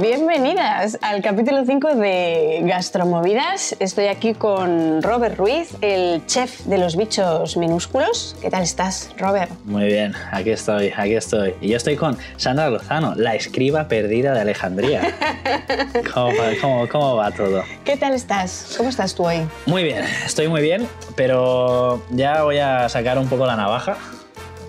[0.00, 3.74] Bienvenidas al capítulo 5 de Gastromovidas.
[3.78, 8.36] Estoy aquí con Robert Ruiz, el chef de los bichos minúsculos.
[8.42, 9.50] ¿Qué tal estás, Robert?
[9.64, 11.54] Muy bien, aquí estoy, aquí estoy.
[11.62, 15.14] Y yo estoy con Sandra Lozano, la escriba perdida de Alejandría.
[16.12, 17.62] ¿Cómo, cómo va todo?
[17.82, 18.74] ¿Qué tal estás?
[18.76, 19.48] ¿Cómo estás tú hoy?
[19.64, 23.96] Muy bien, estoy muy bien, pero ya voy a sacar un poco la navaja.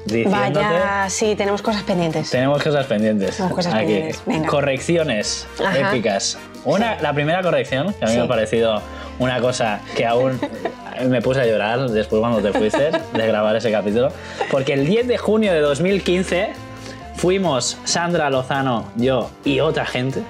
[0.07, 2.29] Diciéndote, Vaya, sí, tenemos cosas pendientes.
[2.29, 3.35] tenemos cosas pendientes.
[3.37, 3.85] Tenemos cosas Aquí.
[3.85, 4.47] pendientes, venga.
[4.47, 5.89] Correcciones Ajá.
[5.91, 6.37] épicas.
[6.65, 8.17] Una, La primera corrección, que a mí Sí.
[8.19, 8.81] me ha parecido
[9.19, 10.39] una cosa que aún
[11.09, 14.09] me puse a llorar después cuando te fuiste de grabar ese capítulo,
[14.51, 16.49] porque el 10 de junio de 2015
[17.15, 20.21] fuimos Sandra Lozano, yo y otra gente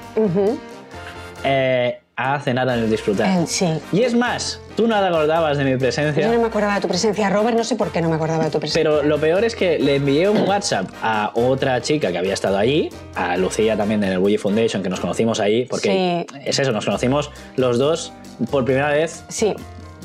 [1.44, 3.28] eh, a cenar en el disfrutar.
[3.44, 3.68] Eh, sí.
[3.92, 6.28] Y es más, tú no te acordabas de mi Yo presencia.
[6.28, 7.56] no me acordaba de tu presencia, Robert.
[7.56, 8.82] No sé por qué no me acordaba de tu presencia.
[8.84, 12.58] Pero lo peor es que le envié un WhatsApp a otra chica que había estado
[12.58, 16.38] allí, a Lucía también en el Bully Foundation, que nos conocimos ahí, porque Sí.
[16.44, 18.12] es eso, nos conocimos los dos
[18.50, 19.56] por primera vez Sí,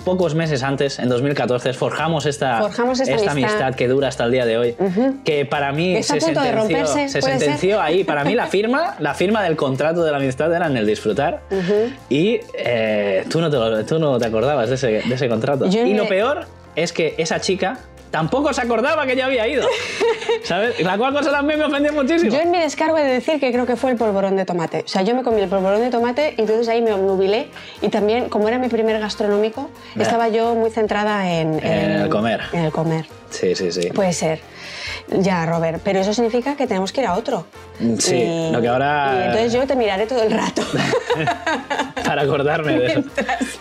[0.02, 3.32] pocos meses antes, en 2014, forjamos esta, Forjamos esta amistad.
[3.32, 4.76] amistad que dura hasta el día de hoy,
[5.24, 8.04] que para mí se sentenció, romperse, se ¿puede sentenció ahí.
[8.04, 11.40] Para mí la firma, la firma del contrato de la amistad era en el disfrutar
[12.08, 15.66] y eh, tú, no te, tú no te acordabas de ese, de ese contrato.
[15.68, 17.78] Yo y me- lo peor es que esa chica
[18.12, 19.66] tampoco se acordaba que yo había ido.
[20.44, 20.78] ¿Sabes?
[20.80, 22.30] La cual cosa también me ofendió muchísimo.
[22.30, 24.84] Yo en mi descargo he de decir que creo que fue el polvorón de tomate.
[24.84, 27.48] O sea, yo me comí el polvorón de tomate y entonces ahí me obnubilé.
[27.80, 30.02] Y también, como era mi primer gastronómico, Ya.
[30.04, 32.42] estaba yo muy centrada en, En el comer.
[32.52, 33.06] En el comer.
[33.30, 33.88] Sí, sí, sí.
[33.94, 34.40] Puede ser.
[35.20, 35.80] Ya, Robert.
[35.84, 37.46] Pero eso significa que tenemos que ir a otro.
[37.98, 40.62] Sí, Y- lo que ahora- Y entonces yo te miraré todo el rato.
[42.04, 43.02] Para acordarme de eso.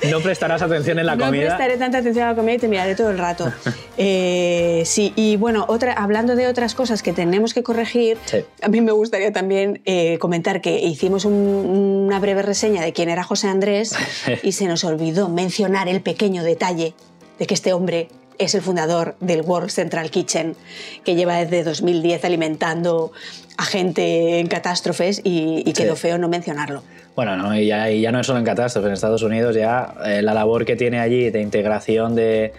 [0.09, 1.47] No prestarás atención en la no comida.
[1.47, 3.51] prestaré tanta atención a la comida y te miraré todo el rato.
[4.03, 8.37] Eh, sí, y bueno, otra, hablando de otras cosas que tenemos que corregir, Sí.
[8.63, 13.09] a mí me gustaría también eh, comentar que hicimos un- una breve reseña de quién
[13.09, 13.93] era José Andrés
[14.43, 16.95] y se nos olvidó mencionar el pequeño detalle
[17.37, 18.07] de que este hombre
[18.37, 20.55] es el fundador del World Central Kitchen,
[21.03, 23.11] que lleva desde 2010 alimentando
[23.57, 26.01] a gente en catástrofes y, y quedó Sí.
[26.03, 26.83] feo no mencionarlo.
[27.15, 29.93] Bueno, no, y, ya, y ya no es solo en catástrofes, en Estados Unidos ya
[30.05, 32.53] eh, la labor que tiene allí de integración de,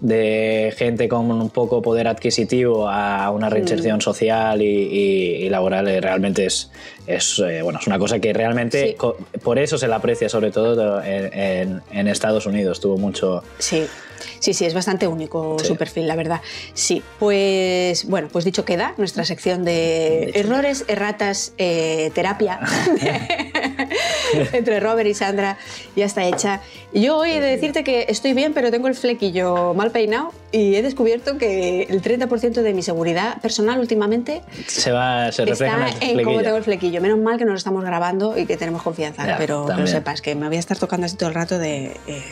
[0.00, 6.46] de gente con un poco poder adquisitivo a una reinserción social y, laboral eh, realmente
[6.46, 6.70] es,
[7.08, 9.38] es, eh, bueno, es una cosa que realmente Sí.
[9.42, 12.80] por eso se la aprecia sobre todo en, en- en Estados Unidos.
[12.80, 13.42] Tuvo mucho...
[13.58, 13.84] Sí,
[14.40, 15.66] sí, sí, es bastante único Sí.
[15.66, 16.40] su perfil, la verdad.
[16.74, 22.60] Sí, pues bueno, pues dicho queda, nuestra sección de Dicho errores, erratas, eh, terapia
[24.52, 25.56] entre Robert y Sandra
[25.96, 26.60] ya está hecha.
[26.92, 30.74] Yo hoy he de decirte que estoy bien, pero tengo el flequillo mal peinado y
[30.76, 36.06] he descubierto que el 30% de mi seguridad personal últimamente Se, va, se refleja está
[36.06, 37.00] en en cómo tengo el flequillo.
[37.02, 40.22] Menos mal que nos lo estamos grabando y que tenemos confianza, Ya, pero, pero sepas
[40.22, 42.22] que me voy a estar tocando así todo el rato de eh,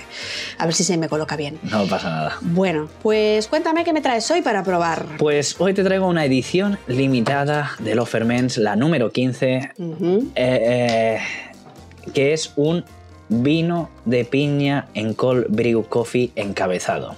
[0.58, 1.58] a ver si se me coloca bien.
[1.64, 2.36] No pasa nada.
[2.40, 5.04] Bueno, pues cuéntame qué me traes hoy para probar.
[5.18, 10.28] Pues hoy te traigo una edición limitada de Los Ferments, la número 15, Ujú.
[10.34, 11.18] eh,
[12.06, 12.84] eh, que es un
[13.28, 17.16] vino de piña en cold brew coffee encabezado.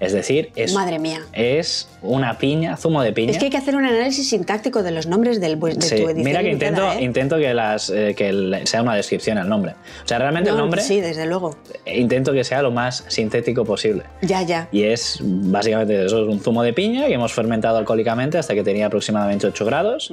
[0.00, 1.20] Es decir, es, Madre mía.
[1.32, 3.32] es una piña, zumo de piña.
[3.32, 6.08] Es que hay que hacer un análisis sintáctico de los nombres del, de Sí, tu
[6.08, 6.24] edición.
[6.24, 7.04] Mira que limitada, intento, ¿eh?
[7.04, 9.72] intento que, las, eh, que el- sea una descripción el nombre.
[10.04, 11.56] O sea, realmente el No, nombre Sí, desde luego.
[11.86, 14.04] intento que sea lo más sintético posible.
[14.22, 14.68] Ya, ya.
[14.72, 18.62] Y es básicamente eso, es un zumo de piña que hemos fermentado alcohólicamente hasta que
[18.62, 20.12] tenía aproximadamente 8 grados.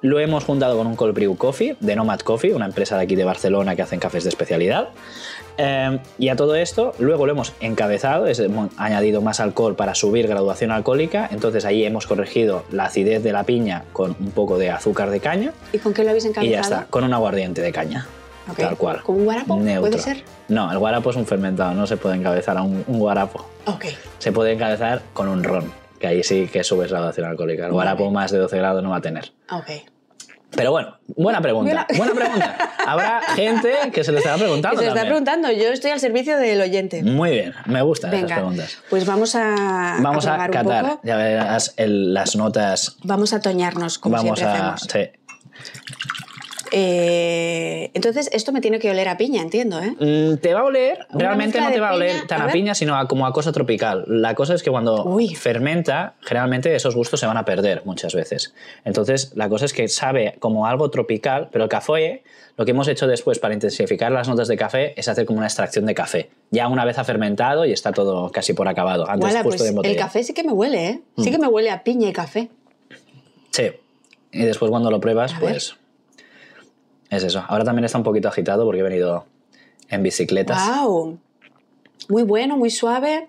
[0.00, 3.14] Lo hemos juntado con un cold brew coffee de Nomad Coffee, una empresa de aquí
[3.16, 4.88] de Barcelona que hacen cafés de especialidad.
[5.58, 9.94] Eh, y a todo esto, luego lo hemos encabezado, es, hemos añadido más alcohol para
[9.94, 11.28] subir graduación alcohólica.
[11.30, 15.20] Entonces ahí hemos corregido la acidez de la piña con un poco de azúcar de
[15.20, 15.52] caña.
[15.72, 16.54] ¿Y con qué lo habéis Y encabezado?
[16.54, 18.06] ya está, con un aguardiente de caña.
[18.56, 19.02] Tal cual.
[19.02, 19.56] ¿Con un guarapo?
[19.56, 19.90] Neutro.
[19.90, 20.22] ¿Puede ser?
[20.48, 23.44] No, el guarapo es un fermentado, no se puede encabezar a un, un guarapo.
[23.66, 23.84] Ok.
[24.18, 27.66] Se puede encabezar con un ron, que ahí sí que subes graduación alcohólica.
[27.66, 29.32] El guarapo más de 12 grados no va a tener.
[29.50, 29.70] Ok.
[30.56, 31.86] Pero bueno, buena pregunta.
[31.96, 32.56] Buena- pregunta.
[32.86, 34.78] Habrá gente que se lo estará Que preguntando.
[34.80, 35.24] se está también.
[35.24, 37.02] preguntando, yo estoy al servicio del oyente.
[37.02, 38.78] Muy bien, me gustan esas Venga, preguntas.
[38.88, 41.00] pues vamos a, Vamos a, un catar, poco.
[41.04, 42.96] ya verás el- las notas.
[43.04, 44.72] Vamos a toñarnos, como Vamos siempre a.
[44.74, 44.80] hacemos.
[44.90, 45.10] sí.
[46.72, 49.94] Eh, entonces, esto me tiene que oler a piña, entiendo, ¿eh?
[49.98, 52.48] Mm, Te va a oler, Una realmente no te va a oler piña, tan a
[52.52, 54.04] piña, sino a- como a cosa tropical.
[54.08, 55.34] La cosa es que cuando Uy.
[55.34, 58.54] fermenta, generalmente esos gustos se van a perder muchas veces.
[58.84, 62.22] Entonces, la cosa es que sabe como algo tropical, pero el café,
[62.56, 65.46] lo que hemos hecho después para intensificar las notas de café es hacer como una
[65.46, 66.30] extracción de café.
[66.50, 69.90] Ya una vez ha fermentado y está todo casi por acabado, antes justo pues de
[69.90, 71.00] el café sí que me huele, ¿eh?
[71.16, 71.22] Mm.
[71.22, 72.48] Sí que me huele a piña y café.
[73.50, 73.70] Sí.
[74.32, 75.62] Y después cuando lo pruebas, A ver.
[77.10, 77.44] Es eso.
[77.48, 79.24] Ahora también está un poquito agitado porque he venido
[79.88, 80.58] en bicicletas.
[80.82, 81.18] ¡Wow!
[82.08, 83.28] Muy bueno, muy suave.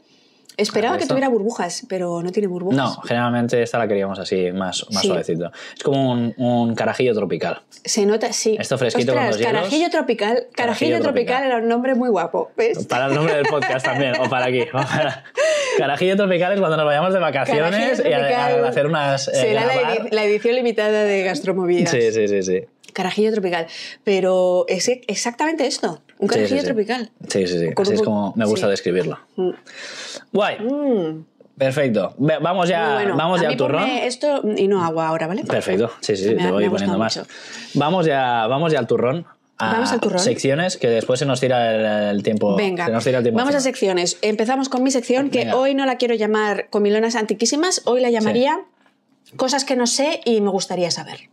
[0.57, 2.75] Esperaba que tuviera burbujas, pero no tiene burbujas.
[2.77, 5.07] No, generalmente esta la queríamos así, más, más Sí.
[5.07, 5.51] suavecito.
[5.77, 7.61] Es como un, un carajillo tropical.
[7.85, 8.57] Se nota, sí.
[8.59, 9.53] Esto fresquito con Ostras, los hielos.
[9.61, 10.33] Carajillo tropical.
[10.33, 11.13] Carajillo, Carajillo tropical.
[11.37, 11.43] tropical.
[11.45, 12.51] era un nombre muy guapo.
[12.57, 12.85] ¿ves?
[12.87, 14.65] Para el nombre del podcast también, o para aquí.
[15.77, 19.29] Carajillo tropical es cuando nos vayamos de vacaciones y a, a hacer unas.
[19.29, 21.91] eh, Será la, la edición limitada de Gastromovidas.
[21.91, 22.65] Sí, sí, sí, sí.
[22.99, 23.65] Carajillo tropical.
[24.03, 26.01] Pero es exactamente esto.
[26.17, 26.65] Un carajillo sí, sí.
[26.65, 27.11] tropical.
[27.29, 27.67] Sí, sí, sí.
[27.73, 29.17] Así es como me gusta describirlo.
[29.37, 29.51] Mm.
[30.33, 30.59] Guay.
[30.59, 31.23] Mm,
[31.57, 32.13] Perfecto.
[32.17, 33.15] Vamos ya, bueno.
[33.15, 33.49] vamos ya
[34.05, 35.45] esto y no agua ahora, ¿vale?
[35.45, 35.91] Perfecto.
[36.01, 37.15] Sí, sí, Me te voy poniendo más.
[37.15, 37.29] mucho.
[37.75, 39.25] Vamos ya, vamos ya al turrón.
[39.57, 40.19] A Vamos al turrón.
[40.19, 42.57] Secciones que después se nos tira el, tiempo.
[42.57, 44.17] Venga, se nos tira el tiempo vamos a secciones.
[44.21, 48.59] Empezamos con mi sección, que hoy no la quiero llamar comilonas antiquísimas, hoy la llamaría
[49.37, 51.29] cosas que no sé y me gustaría saber.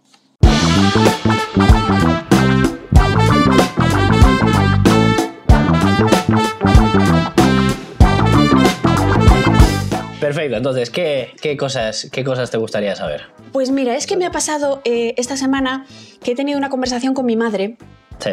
[10.27, 10.57] Perfecto.
[10.57, 13.23] Entonces, ¿qué, qué cosas, ¿qué cosas te gustaría saber?
[13.53, 15.87] Pues mira, es que me ha pasado eh, esta semana
[16.21, 17.77] que he tenido una conversación con mi madre
[18.19, 18.31] Sí.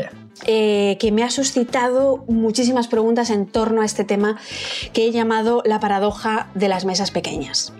[0.48, 4.40] eh, que me ha suscitado muchísimas preguntas en torno a este tema
[4.92, 7.74] que he llamado la paradoja de las mesas pequeñas.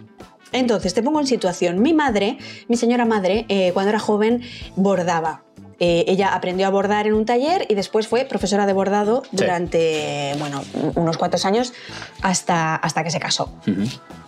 [0.52, 1.82] Entonces, te pongo en situación.
[1.82, 2.38] Mi madre,
[2.68, 4.42] mi señora madre, eh, cuando era joven,
[4.76, 5.44] bordaba.
[5.86, 10.34] Eh, ella aprendió a bordar en un taller y después fue profesora de bordado durante,
[10.40, 10.64] bueno,
[10.96, 11.74] unos cuantos años
[12.22, 13.52] hasta, hasta que se casó.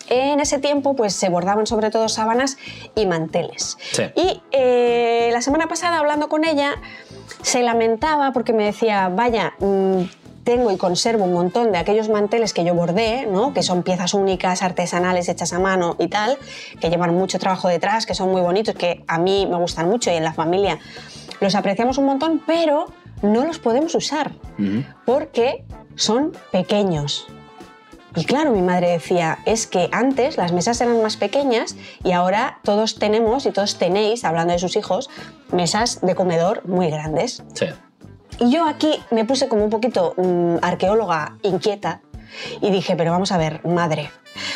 [0.10, 2.58] En ese tiempo, pues se bordaban sobre todo sábanas
[2.94, 3.78] y manteles.
[3.94, 4.04] Sí.
[4.18, 6.72] Y eh, la semana pasada, hablando con ella,
[7.42, 10.02] se lamentaba porque me decía, vaya, mm,
[10.46, 13.54] tengo y conservo un montón de aquellos manteles que yo bordé, ¿no?
[13.54, 16.38] que son piezas únicas, artesanales, hechas a mano y tal,
[16.80, 20.12] que llevan mucho trabajo detrás, que son muy bonitos, que a mí me gustan mucho
[20.12, 20.80] y en la familia
[21.42, 22.86] los apreciamos un montón, pero
[23.22, 24.86] no los podemos usar Ujú.
[25.06, 25.66] porque
[25.96, 27.28] son pequeños.
[28.16, 32.60] Y claro, mi madre decía, es que antes las mesas eran más pequeñas y ahora
[32.64, 35.10] todos tenemos y todos tenéis, hablando de sus hijos,
[35.52, 37.44] mesas de comedor muy grandes.
[37.56, 37.66] Sí.
[38.40, 42.02] Y yo aquí me puse como un poquito mm, arqueóloga inquieta
[42.62, 44.12] y dije, pero vamos a ver, madre,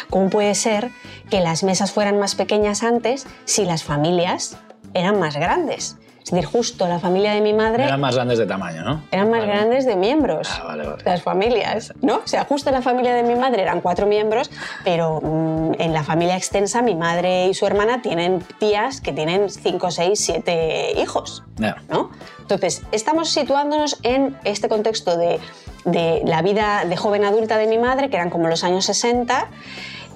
[0.10, 0.92] ¿cómo puede ser
[1.30, 4.58] que las mesas fueran más pequeñas antes si las familias
[4.94, 5.98] eran más grandes?
[6.30, 9.02] Es decir, justo la familia de mi madre Eran más grandes de tamaño, ¿no?
[9.10, 9.52] eran más Vale.
[9.52, 10.48] grandes de miembros.
[10.52, 11.04] Ah, vale, vale.
[11.04, 12.18] Las familias, ¿no?
[12.18, 14.52] O sea, justo la familia de mi madre eran cuatro miembros,
[14.84, 19.50] pero mm, en la familia extensa mi madre y su hermana tienen tías que tienen
[19.50, 21.78] cinco, seis, siete hijos, Ya.
[21.90, 22.12] ¿no?
[22.42, 25.40] Entonces, estamos situándonos en este contexto de,
[25.86, 29.48] de la vida de joven adulta de mi madre, que eran como los años 60,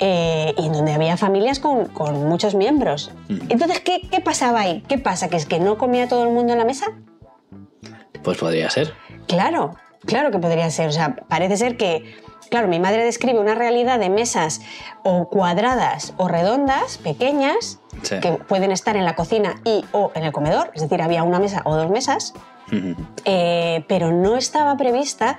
[0.05, 3.09] eh, y en donde había familias con, con muchos miembros.
[3.47, 4.83] Entonces, ¿qué, ¿qué pasaba ahí?
[4.89, 5.29] ¿Qué pasa?
[5.29, 6.87] ¿Que es que no comía todo el mundo en la mesa?
[8.21, 8.93] Pues podría ser.
[9.27, 10.89] Claro, claro que podría ser.
[10.89, 12.15] O sea, parece ser que,
[12.49, 14.59] claro, mi madre describe una realidad de mesas
[15.03, 18.19] o cuadradas o redondas, pequeñas, Sí.
[18.19, 21.39] que pueden estar en la cocina y o en el comedor, es decir, había una
[21.39, 22.33] mesa o dos mesas,
[23.25, 25.37] eh, pero no estaba prevista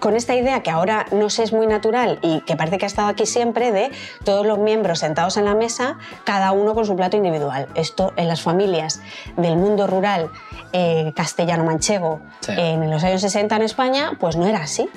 [0.00, 2.88] con esta idea que ahora no sé es muy natural y que parece que ha
[2.88, 3.90] estado aquí siempre de
[4.24, 7.68] todos los miembros sentados en la mesa, cada uno con su plato individual.
[7.74, 9.00] Esto en las familias
[9.36, 10.30] del mundo rural
[10.72, 12.52] eh, castellano-manchego Sí.
[12.56, 14.88] en los años 60 en España, pues no era así.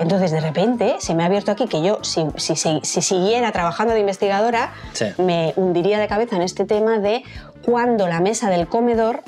[0.00, 3.50] Entonces, de repente, se me ha abierto aquí que yo, si, si- si- si siguiera
[3.50, 5.06] trabajando de investigadora, Sí.
[5.18, 7.24] me hundiría de cabeza en este tema de
[7.64, 9.22] cuándo la mesa del comedor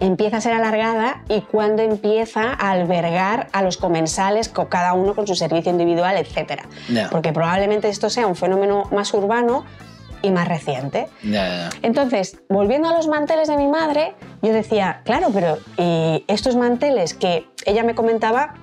[0.00, 5.14] empieza a ser alargada y cuándo empieza a albergar a los comensales, co- cada uno
[5.14, 6.62] con su servicio individual, etc.
[7.10, 9.64] Porque probablemente esto sea un fenómeno más urbano
[10.22, 11.08] y más reciente.
[11.82, 17.14] Entonces, volviendo a los manteles de mi madre, yo decía, claro, pero ¿y estos manteles
[17.14, 18.54] que ella me comentaba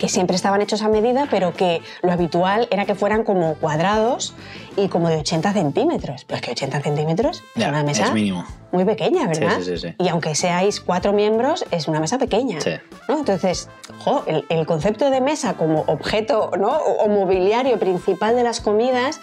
[0.00, 4.34] que siempre estaban hechos a medida, pero que lo habitual era que fueran como cuadrados
[4.76, 6.24] y como de 80 centímetros.
[6.24, 8.44] Pues que 80 centímetros es Ya, una mesa es mínimo.
[8.72, 9.58] muy pequeña, ¿verdad?
[9.58, 9.94] Sí, sí, sí, sí.
[9.98, 12.60] Y aunque seáis cuatro miembros, es una mesa pequeña.
[12.62, 12.70] Sí.
[13.08, 13.18] ¿no?
[13.18, 13.68] Entonces,
[14.04, 16.78] jo, el, el concepto de mesa como objeto ¿no?
[16.78, 19.20] o, o mobiliario principal de las comidas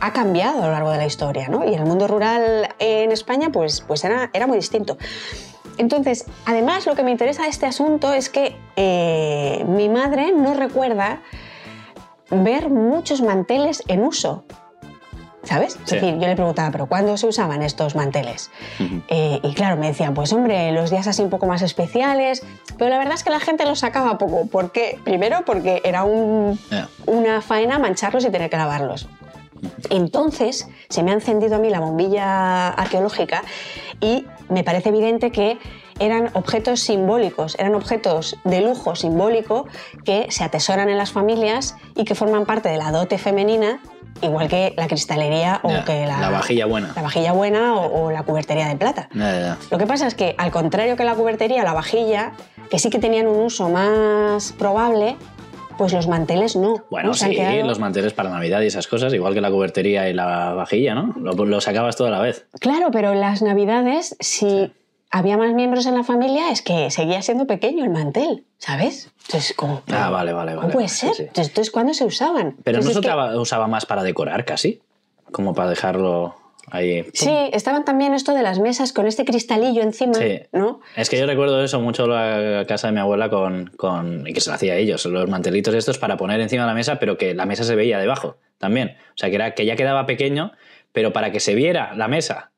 [0.00, 1.64] ha cambiado a lo largo de la historia, ¿no?
[1.70, 4.96] Y el mundo rural en España, pues, pues era, era muy distinto.
[5.78, 10.54] Entonces, además, lo que me interesa de este asunto es que eh, mi madre no
[10.54, 11.20] recuerda
[12.30, 14.44] ver muchos manteles en uso.
[15.42, 15.72] ¿Sabes?
[15.72, 15.96] Sí.
[15.96, 18.50] Es decir, yo le preguntaba, ¿pero cuándo se usaban estos manteles?
[19.08, 22.42] Eh, y claro, me decían, pues hombre, los días así un poco más especiales,
[22.76, 24.46] pero la verdad es que la gente los sacaba poco.
[24.48, 24.98] ¿Por qué?
[25.02, 26.60] Primero porque era un-
[27.06, 29.08] una faena mancharlos y tener que lavarlos.
[29.88, 33.42] Entonces se me ha encendido a mí la bombilla arqueológica
[34.00, 35.58] y me parece evidente que
[35.98, 39.66] eran objetos simbólicos, eran objetos de lujo simbólico
[40.04, 43.80] que se atesoran en las familias y que forman parte de la dote femenina,
[44.22, 46.92] igual que la cristalería o Ya, que la, la vajilla buena.
[46.96, 49.08] la vajilla buena o, o la cubertería de plata.
[49.14, 49.58] Ya, ya, ya.
[49.70, 52.32] Lo que pasa es que, al contrario que la cubertería, la vajilla,
[52.70, 55.16] que sí que tenían un uso más probable,
[55.80, 56.84] pues los manteles no.
[56.90, 57.14] Bueno, ¿no?
[57.14, 60.12] Se sí, quedado- los manteles para Navidad y esas cosas, igual que la cubertería y
[60.12, 61.14] la vajilla, ¿no?
[61.18, 62.46] Lo, lo sacabas todo a la vez.
[62.60, 64.70] Claro, pero las navidades, si
[65.10, 69.10] había más miembros en la familia, es que seguía siendo pequeño el mantel, ¿sabes?
[69.26, 70.74] Entonces, ¿cómo, Ah, vale, vale, ¿cómo vale.
[70.74, 71.14] puede ser?
[71.14, 71.22] sí.
[71.22, 72.56] Entonces, Entonces, ¿cuándo se usaban?
[72.62, 74.82] Pero no Entonces, se es que- usaba, usaba más para decorar casi,
[75.32, 76.34] como para dejarlo
[76.70, 77.04] ahí.
[77.12, 80.40] Sí, estaban también esto de las mesas con este cristalillo encima, Sí.
[80.52, 80.80] ¿no?
[80.96, 84.40] Es que yo recuerdo eso mucho la casa de mi abuela con, con y que
[84.40, 87.16] se lo hacía a ellos, los mantelitos estos para poner encima de la mesa, pero
[87.18, 88.96] que la mesa se veía debajo también.
[89.10, 90.52] O sea, que era que ya quedaba pequeño,
[90.92, 92.50] pero para que se viera la mesa,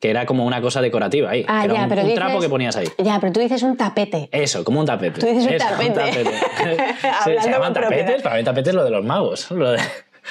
[0.00, 1.44] que era como una cosa decorativa ahí.
[1.46, 2.86] Ah, que era ya, un, pero un dices- trapo que ponías ahí.
[2.98, 4.30] Ya, pero tú dices un tapete.
[4.32, 5.20] Eso, como un tapete.
[5.20, 6.12] Tú dices un Eso, tapete.
[6.12, 8.04] Sí, Hablando se llaman con propiedad.
[8.06, 9.50] tapetes, para mí tapetes es lo de los magos.
[9.50, 9.78] lo de-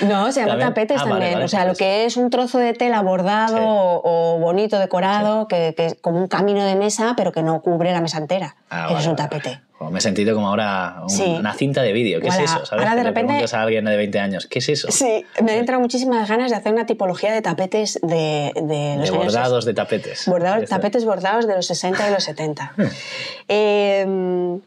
[0.01, 0.67] No, se También.
[0.69, 1.33] tapetes Ah, también.
[1.33, 3.63] vale, o sea, lo que es un trozo de tela bordado Sí.
[3.65, 7.61] o, o bonito decorado, que, que es como un camino de mesa, pero que no
[7.61, 8.55] cubre la mesa entera.
[8.69, 9.61] Ah, Eso vale, es un tapete.
[9.77, 11.23] Como me he sentido como ahora un- Sí.
[11.39, 12.19] una cinta de vídeo.
[12.19, 12.65] ¿Qué es eso?
[12.65, 12.71] ¿Sabes?
[12.85, 14.91] ahora de repente- preguntas a alguien de 20 años, ¿qué es eso?
[14.91, 19.09] Sí, me han entrado muchísimas ganas de hacer una tipología de tapetes de, de los
[19.09, 20.27] de años bordados de tapetes.
[20.27, 22.73] Bordados, tapetes bordados de los 60 y los 70.
[23.47, 24.59] Eh,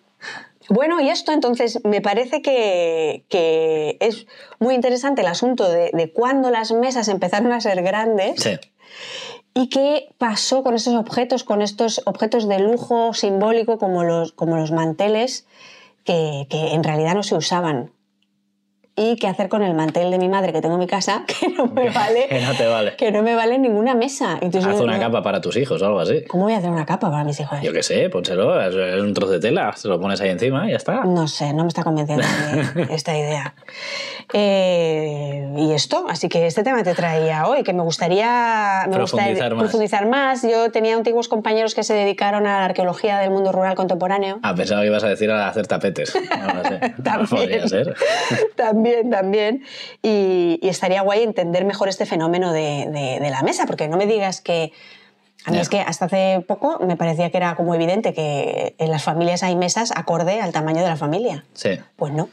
[0.73, 4.27] bueno, y esto entonces me parece que, que es
[4.59, 8.59] muy interesante el asunto de, de cuándo las mesas empezaron a ser grandes Sí.
[9.55, 14.57] y qué pasó con estos objetos, con estos objetos de lujo simbólico como los, como
[14.57, 15.47] los manteles
[16.05, 17.93] que, que en realidad no se usaban.
[18.95, 21.49] Y qué hacer con el mantel de mi madre que tengo en mi casa, que
[21.49, 22.95] no me vale, Que no te vale.
[22.97, 24.37] que no me vale ninguna mesa.
[24.43, 26.25] Entonces, Haz no- una no- capa para tus hijos o algo así.
[26.29, 27.59] ¿Cómo voy a hacer una capa para mis hijos?
[27.63, 30.67] Yo qué sé, pónselo, es, es un trozo de tela, se lo pones ahí encima
[30.69, 31.05] y ya está.
[31.05, 32.23] No sé, no me está convenciendo
[32.91, 33.55] esta idea.
[34.35, 39.31] Eh, y esto, así que este tema te traía hoy, que me gustaría me Profundizar
[39.31, 39.63] gustaría más.
[39.63, 40.43] profundizar más.
[40.43, 44.39] Yo tenía antiguos compañeros que se dedicaron a la arqueología del mundo rural contemporáneo.
[44.43, 46.15] Ah, pensaba que ibas a decir a hacer tapetes.
[46.15, 46.79] No lo sé.
[47.03, 47.29] También.
[47.29, 47.95] Podría ser.
[48.57, 49.65] también, también.
[50.03, 53.97] Y, y estaría guay entender mejor este fenómeno de, de- de la mesa, porque no
[53.97, 54.73] me digas que...
[55.45, 58.91] A mí es que hasta hace poco me parecía que era como evidente que en
[58.93, 61.45] las familias hay mesas acorde al tamaño de la familia.
[61.53, 61.71] Sí.
[61.97, 62.29] Pues no.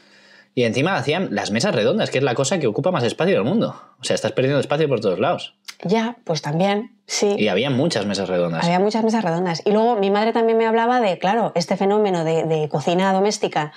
[0.54, 3.42] Y encima hacían las mesas redondas, que es la cosa que ocupa más espacio del
[3.42, 3.74] mundo.
[4.00, 5.56] O sea, estás perdiendo espacio por todos lados.
[5.82, 7.34] Ya, pues también, sí.
[7.36, 8.62] Y había muchas mesas redondas.
[8.64, 9.62] Había muchas mesas redondas.
[9.64, 13.72] Y luego mi madre también me hablaba de, claro, este fenómeno de, de cocina doméstica,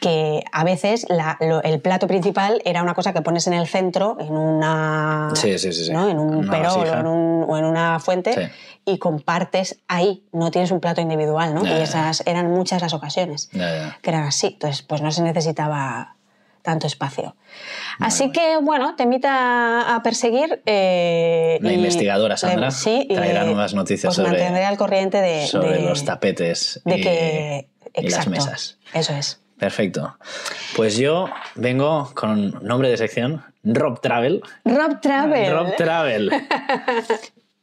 [0.00, 3.66] que a veces la- lo- el plato principal era una cosa que pones en el
[3.66, 5.30] centro, en una.
[5.34, 5.92] Sí, sí, sí, sí.
[5.92, 6.08] ¿no?
[6.08, 8.50] En un perol o en, un- o en una fuente
[8.86, 10.24] y compartes ahí.
[10.32, 11.64] No tienes un plato individual, ¿no?
[11.66, 14.48] Y esas eran muchas las ocasiones que eran así.
[14.54, 16.16] Entonces, pues no se necesitaba
[16.62, 17.36] tanto espacio.
[18.00, 20.62] Así que, bueno, te invita a perseguir.
[20.66, 25.20] eh, La y- investigadora Sandra le- sí, traerá nuevas noticias os sobre- mantendré al corriente
[25.20, 27.68] de, Sobre de- los tapetes de y, que.
[27.94, 28.78] y las mesas.
[28.94, 29.40] Eso es.
[29.60, 30.16] Perfecto.
[30.74, 34.40] Pues yo vengo con nombre de sección, Rob Travel.
[34.64, 35.52] Rob Travel.
[35.52, 36.30] Rob Travel.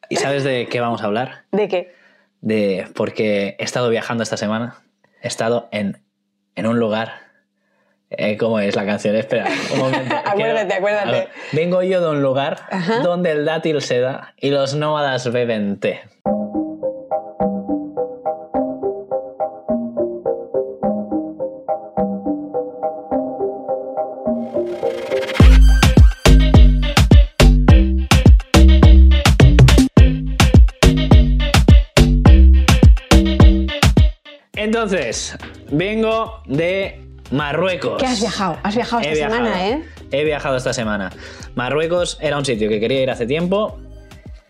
[0.10, 1.44] ¿Y sabes de qué vamos a hablar?
[1.52, 1.94] ¿De qué?
[2.42, 4.76] De porque he estado viajando esta semana.
[5.22, 6.00] He estado en,
[6.56, 7.14] en un lugar.
[8.12, 9.16] eh, ¿Cómo es la canción?
[9.16, 10.16] Espera, un momento.
[10.26, 11.30] Acuérdate, acuérdate.
[11.52, 13.00] Vengo yo de un lugar Ajá.
[13.00, 16.02] donde el dátil se da y los nómadas beben té.
[34.90, 35.38] Entonces,
[35.70, 37.02] vengo de
[37.32, 37.98] Marruecos.
[38.00, 38.58] ¿Qué has viajado?
[38.64, 39.36] Has viajado esta viajado.
[39.36, 39.84] semana, ¿eh?
[40.12, 41.12] He viajado esta semana.
[41.56, 43.78] Marruecos era un sitio que quería ir hace tiempo.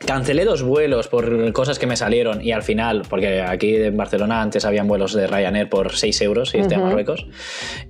[0.06, 4.42] Cancelé dos vuelos por cosas que me salieron y al final, porque aquí en Barcelona
[4.44, 7.26] antes habían vuelos de Ryanair por 6 euros irte a Marruecos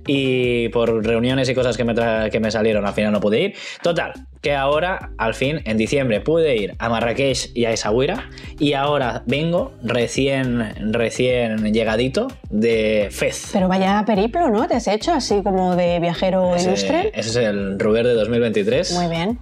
[0.06, 1.94] y por reuniones y cosas que me,
[2.30, 3.54] que me salieron al final no pude ir.
[3.82, 8.72] Total, que ahora al fin en diciembre pude ir a Marrakech y a Essaouira y
[8.72, 13.50] ahora vengo recién, recién llegadito de Fez.
[13.52, 14.66] Pero vaya periplo, ¿no?
[14.66, 17.10] ¿Te has hecho así como de viajero Ese, ilustre?
[17.14, 18.92] ese es el Ruber de 2023.
[18.92, 19.38] Muy bien.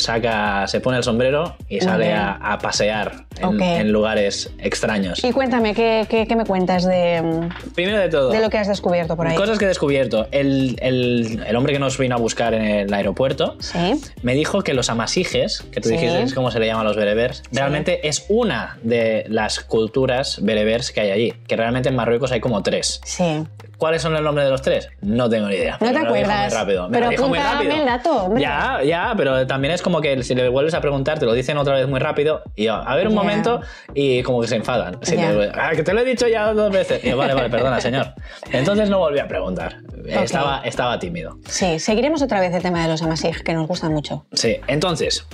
[0.00, 3.60] Saca, se pone el sombrero y sale a, a pasear en, Ok.
[3.60, 5.22] en lugares extraños.
[5.24, 8.68] Y cuéntame, ¿qué, qué- qué me cuentas de, Primero de todo, de lo que has
[8.68, 9.36] descubierto por ahí?
[9.36, 10.26] cosas que he descubierto.
[10.30, 14.00] El, el- el hombre que nos vino a buscar en el aeropuerto Sí.
[14.22, 15.96] me dijo que los amasijes, que tú Sí.
[15.96, 20.38] dijiste es como se le llama a los berebers, realmente es una de las culturas
[20.42, 21.34] berebers que hay allí.
[21.46, 23.00] Que realmente en Marruecos hay como tres.
[23.04, 23.44] Sí.
[23.78, 24.90] ¿Cuáles son el nombre de los tres?
[25.00, 25.78] No tengo ni idea.
[25.80, 26.52] No te me acuerdas.
[26.52, 26.88] muy rápido.
[26.90, 27.72] Me Pero dijo muy rápido.
[27.74, 28.42] el dato, hombre.
[28.42, 31.56] Ya, ya, pero también es como que si le vuelves a preguntar, te lo dicen
[31.56, 32.42] otra vez muy rápido.
[32.56, 33.20] Y yo, a ver un Ya.
[33.30, 33.60] Momento,
[33.94, 34.98] y como que se enfadan.
[35.02, 35.16] Ya.
[35.30, 37.02] te- ah, que te lo he dicho ya dos veces.
[37.04, 38.12] Y yo, vale, vale, perdona, señor.
[38.52, 39.78] Entonces no volví a preguntar.
[40.06, 41.38] Estaba, estaba tímido.
[41.48, 44.24] Sí, seguiremos otra vez el tema de los amasij, que nos gusta mucho.
[44.32, 45.26] Sí, entonces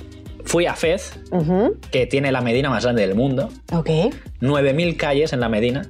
[0.45, 3.49] fui a Fez, Ujú, que tiene la Medina más grande del mundo.
[3.73, 3.91] Ok.
[4.41, 5.83] 9.000 calles en la Medina.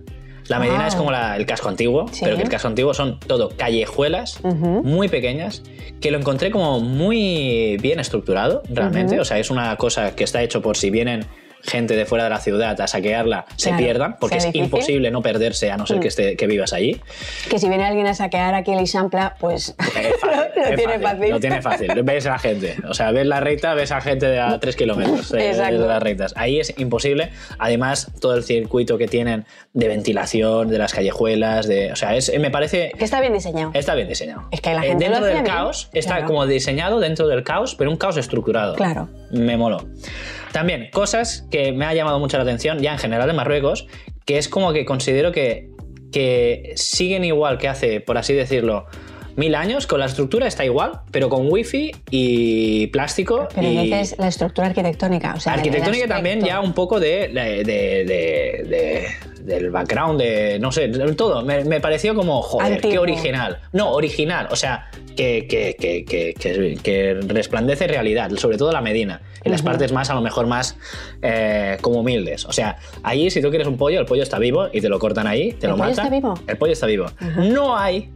[0.49, 0.87] La Medina Wow.
[0.89, 2.21] es como la- el casco antiguo, Sí.
[2.25, 4.83] pero que el casco antiguo son todo callejuelas Ujú.
[4.85, 5.63] muy pequeñas,
[6.01, 9.15] que lo encontré como muy bien estructurado, realmente.
[9.15, 9.23] Ujú.
[9.23, 11.25] O sea, es una cosa que está hecho por si vienen
[11.67, 14.65] gente de fuera de la ciudad a saquearla, se Claro, pierdan, porque es difícil.
[14.65, 16.01] imposible no perderse a no ser Mm.
[16.01, 17.01] que, esté- que vivas allí.
[17.51, 20.99] Que si viene alguien a saquear aquí el Isampla, pues Es fácil, lo es tiene
[21.01, 21.31] fácil.
[21.31, 22.03] Lo tiene fácil.
[22.05, 22.77] Ves a la gente.
[22.89, 25.81] O sea, ves la recta, ves a gente de a 3 kilómetros de, Exacto.
[25.83, 26.33] de las rectas.
[26.37, 27.31] Ahí es imposible.
[27.59, 31.93] Además, todo el circuito que tienen de ventilación, de las callejuelas, de.
[31.93, 32.93] O sea, es, me parece.
[32.99, 33.71] Que está bien diseñado.
[33.75, 34.49] Está bien diseñado.
[34.51, 35.55] Es que la Eh, gente lo dentro hacía del bien.
[35.57, 36.27] caos, está Claro.
[36.29, 38.75] como diseñado dentro del caos, pero un caos estructurado.
[38.77, 39.09] Claro.
[39.31, 39.85] Me moló.
[40.57, 43.87] También, cosas que me ha llamado mucho la atención, ya en general en Marruecos,
[44.25, 45.69] que es como que considero que,
[46.11, 48.87] que siguen igual que hace, por así decirlo,
[49.37, 53.49] mil años, con la estructura está igual, pero con wifi y plástico.
[53.55, 55.35] Pero y dices la estructura arquitectónica.
[55.37, 59.07] O sea, el arquitectónica también ya un poco de, de- de- de- de-
[59.47, 61.43] del background, de no sé, de todo.
[61.43, 63.03] Me, me pareció como, joder, qué Antiguo.
[63.03, 63.61] original.
[63.73, 69.21] No, original, o sea, que, que, que, que, resplandece realidad, sobre todo la Medina.
[69.45, 70.77] En las partes más, a lo mejor más
[71.23, 72.45] eh, como humildes.
[72.47, 74.99] O sea, allí si tú quieres un pollo, el pollo está vivo y te lo
[74.99, 76.05] cortan ahí, te ¿El lo pollo matan.
[76.07, 76.35] está vivo?
[76.49, 77.07] El pollo está vivo.
[77.37, 78.11] No hay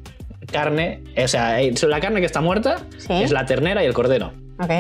[0.51, 3.13] carne, o sea, hay- la carne que está muerta Sí.
[3.23, 4.33] es la ternera y el cordero.
[4.63, 4.71] Ok.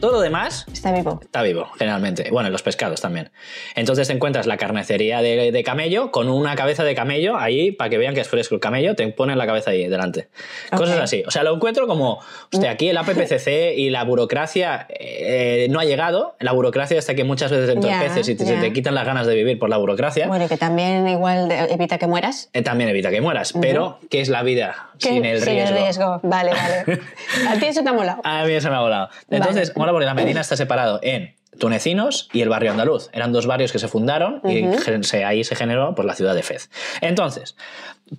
[0.00, 1.20] Todo lo demás Está vivo.
[1.22, 2.30] Está vivo, generalmente.
[2.30, 3.30] Bueno, en los pescados también.
[3.74, 7.90] Entonces te encuentras la carnicería de, de camello con una cabeza de camello ahí para
[7.90, 10.28] que vean que es fresco el camello, te ponen la cabeza ahí delante.
[10.74, 11.22] Cosas así.
[11.26, 12.18] O sea, lo encuentro como,
[12.50, 16.34] hostia, aquí el APPCC y la burocracia eh, no ha llegado.
[16.40, 19.26] La burocracia hasta que muchas veces te entorpeces Ya, y te, te quitan las ganas
[19.26, 20.28] de vivir por la burocracia.
[20.28, 22.48] Bueno, que también igual evita que mueras.
[22.54, 23.52] eh, también evita que mueras.
[23.60, 25.08] Pero, ¿qué es la vida ¿Qué?
[25.10, 26.20] sin el riesgo?
[26.22, 27.00] Vale, vale.
[27.48, 28.20] A ti eso te ha molado.
[28.24, 29.08] A mí eso me ha volado.
[29.30, 29.78] Entonces, Vale.
[29.78, 33.08] mola porque la Medina está separado en tunecinos y el barrio andaluz.
[33.12, 34.66] Eran dos barrios que se fundaron y
[35.04, 36.70] se- ahí se generó pues, la ciudad de Fez.
[37.00, 37.56] Entonces,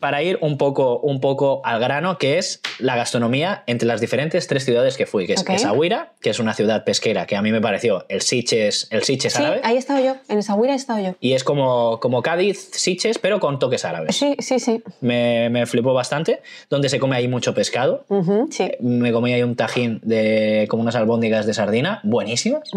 [0.02, 4.45] para ir un poco, un poco al grano, que es la gastronomía entre las diferentes
[4.47, 5.52] tres ciudades que fui, que es Ok.
[5.52, 9.32] Essaouira, que es una ciudad pesquera que a mí me pareció el Siches, el Siches
[9.34, 9.62] Sí, árabe.
[9.63, 10.17] ahí he estado yo.
[10.28, 11.15] En esa huira he estado yo.
[11.21, 14.15] Y es como, como Cádiz, Siches, pero con toques árabes.
[14.15, 14.84] Sí, sí, sí.
[15.00, 18.06] Me, me flipó bastante, donde se come ahí mucho pescado.
[18.52, 18.71] Sí.
[18.82, 22.69] Me comí ahí un tajín de como unas albóndigas de sardina, buenísimas.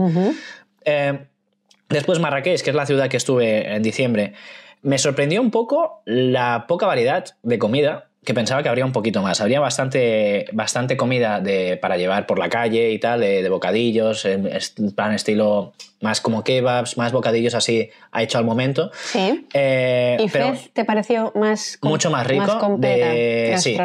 [0.84, 1.18] Eh,
[1.88, 4.34] después Marrakech, que es la ciudad que estuve en diciembre,
[4.82, 9.22] me sorprendió un poco la poca variedad de comida que pensaba que habría un poquito
[9.22, 9.40] más.
[9.40, 14.24] Habría bastante, bastante comida de, para llevar por la calle y tal, de, de bocadillos,
[14.26, 14.48] en
[14.94, 18.90] plan estilo más como kebabs, más bocadillos así a hecho al momento.
[18.94, 19.46] Sí.
[19.52, 23.76] Eh, ¿Y pero Fez te pareció más mucho más rico, Más completa de, sí,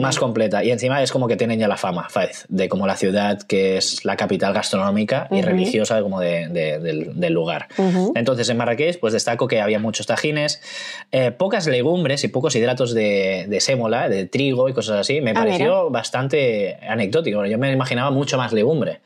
[0.00, 0.64] más completa.
[0.64, 3.76] Y encima es como que tienen ya la fama, Fez, de como la ciudad que
[3.76, 5.46] es la capital gastronómica y Ujú.
[5.46, 7.68] religiosa como de- de- del, del lugar.
[7.78, 8.14] Ujú.
[8.16, 10.60] Entonces en Marrakech pues destaco que había muchos tajines,
[11.12, 15.20] eh, pocas legumbres y pocos hidratos de, de sémola, de trigo y cosas así.
[15.20, 17.44] Me Ah, pareció bastante anecdótico.
[17.46, 19.00] Yo me imaginaba mucho más legumbre.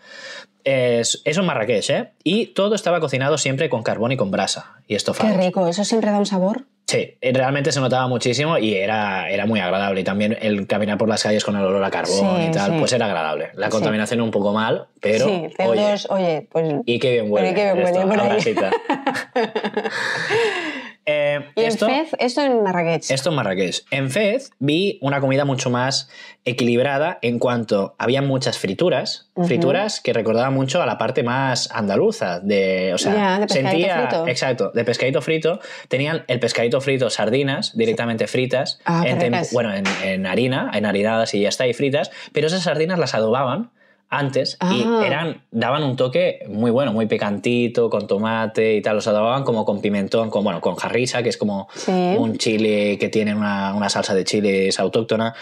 [0.65, 2.09] Es- eso en Marrakech, ¿eh?
[2.25, 4.73] Y todo estaba cocinado siempre con carbón y con brasa.
[4.89, 6.65] Y esto Qué rico, eso siempre da un sabor.
[6.87, 10.01] Sí, eh, realmente se notaba muchísimo y era, era muy agradable.
[10.03, 12.73] Y también el caminar por las calles con el olor a carbón Sí, y tal,
[12.73, 12.77] sí.
[12.79, 13.51] pues era agradable.
[13.55, 13.73] La Sí.
[13.73, 15.25] contaminación un poco mal, pero.
[15.27, 16.75] sí, oye, cerdos, oye, pues.
[16.85, 17.53] y qué bien huele.
[17.53, 18.61] Pero qué bien huele esto,
[21.07, 23.11] Eh, Y esto, en Fez, esto en Marrakech.
[23.11, 23.85] esto en Marrakech.
[23.91, 26.09] En Fez vi una comida mucho más
[26.47, 32.41] equilibrada en cuanto había muchas frituras, frituras que recordaban mucho a la parte más andaluza
[32.41, 34.27] de, o sea, de sentía, frito.
[34.29, 35.61] exacto, de pescadito frito.
[35.89, 41.33] Tenían el pescadito frito sardinas directamente fritas, Ah, en bueno, en, en harina, en harinadas
[41.35, 43.71] y ya está, y fritas, pero esas sardinas las adobaban
[44.19, 44.73] antes Ah.
[44.75, 49.45] y eran daban un toque muy bueno, muy picantito, con tomate y tal, los adobaban
[49.45, 51.91] como con pimentón, con bueno, con jarrisa, que es como Sí.
[51.93, 55.35] un chile que tiene una, una salsa de chiles autóctona.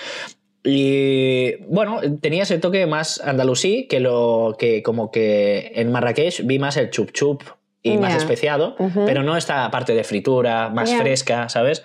[0.65, 6.59] Y bueno, tenía ese toque más andalusí que lo que como que en Marrakech vi
[6.61, 7.43] más el chup chup
[7.85, 11.83] y más especiado, pero no esta parte de fritura, más fresca, ¿sabes?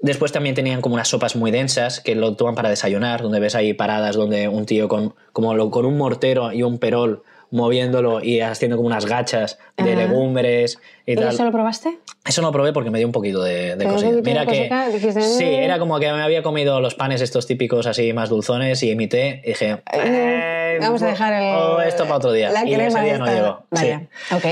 [0.00, 3.54] Después también tenían como unas sopas muy densas que lo toman para desayunar, donde ves
[3.54, 8.22] ahí paradas donde un tío con, como lo- con un mortero y un perol moviéndolo
[8.22, 10.02] y haciendo como unas gachas de Ajá.
[10.02, 11.28] legumbres y, ¿Y tal.
[11.34, 11.98] eso lo probaste?
[12.26, 14.10] Eso no lo probé porque me dio un poquito de, de ¿Te dio un cosilla.
[14.18, 14.92] poquito de Mira que?
[14.92, 15.62] Dijiste, sí, "Mm".
[15.64, 19.40] era como que me había comido los panes estos típicos así más dulzones y imité
[19.44, 22.50] y dije, "Eh, Vamos a dejar el, oh, esto para otro día.
[22.50, 23.58] La y ese día no llegó.
[23.72, 23.86] Sí.
[23.86, 24.44] Vaya, ok.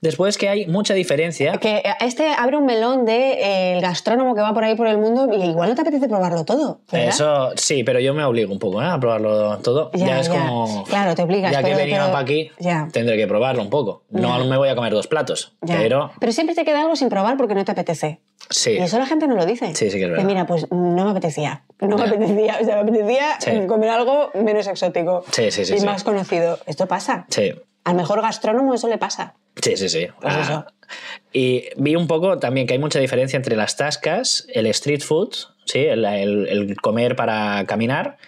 [0.00, 1.52] Después que hay mucha diferencia.
[1.58, 4.98] Que este abre un melón de eh, el gastrónomo que va por ahí por el
[4.98, 6.80] mundo y igual no te apetece probarlo todo.
[6.92, 7.08] ¿verdad?
[7.08, 8.86] Eso sí, pero yo me obligo un poco ¿eh?
[8.86, 9.90] a probarlo todo.
[9.94, 10.34] Ya, Ya, es ya.
[10.46, 10.84] como.
[10.84, 12.88] Claro, te obligas, Ya que he pero- venido pero- para aquí, ya.
[12.92, 14.04] tendré que probarlo un poco.
[14.10, 15.78] No me voy a comer dos platos, Ya.
[16.20, 18.20] pero siempre te queda algo sin probar porque no te apetece.
[18.50, 18.72] sí.
[18.72, 19.74] Y eso la gente no lo dice.
[19.74, 20.24] Sí, sí que es verdad.
[20.24, 21.64] mira, pues no me apetecía.
[21.80, 22.58] No me apetecía.
[22.60, 23.66] O sea, me apetecía Sí.
[23.66, 25.24] comer algo menos exótico.
[25.32, 25.86] Sí, sí, sí, Y sí.
[25.86, 26.58] más conocido.
[26.66, 27.26] Esto pasa.
[27.28, 27.52] Sí.
[27.86, 29.34] Al mejor gastrónomo eso le pasa.
[29.62, 30.08] Sí, sí, sí.
[30.20, 30.66] Pues Ah.
[31.32, 35.32] Y vi un poco también que hay mucha diferencia entre las tascas, el street food,
[35.66, 35.78] ¿sí?
[35.86, 38.18] el, el- el comer para caminar.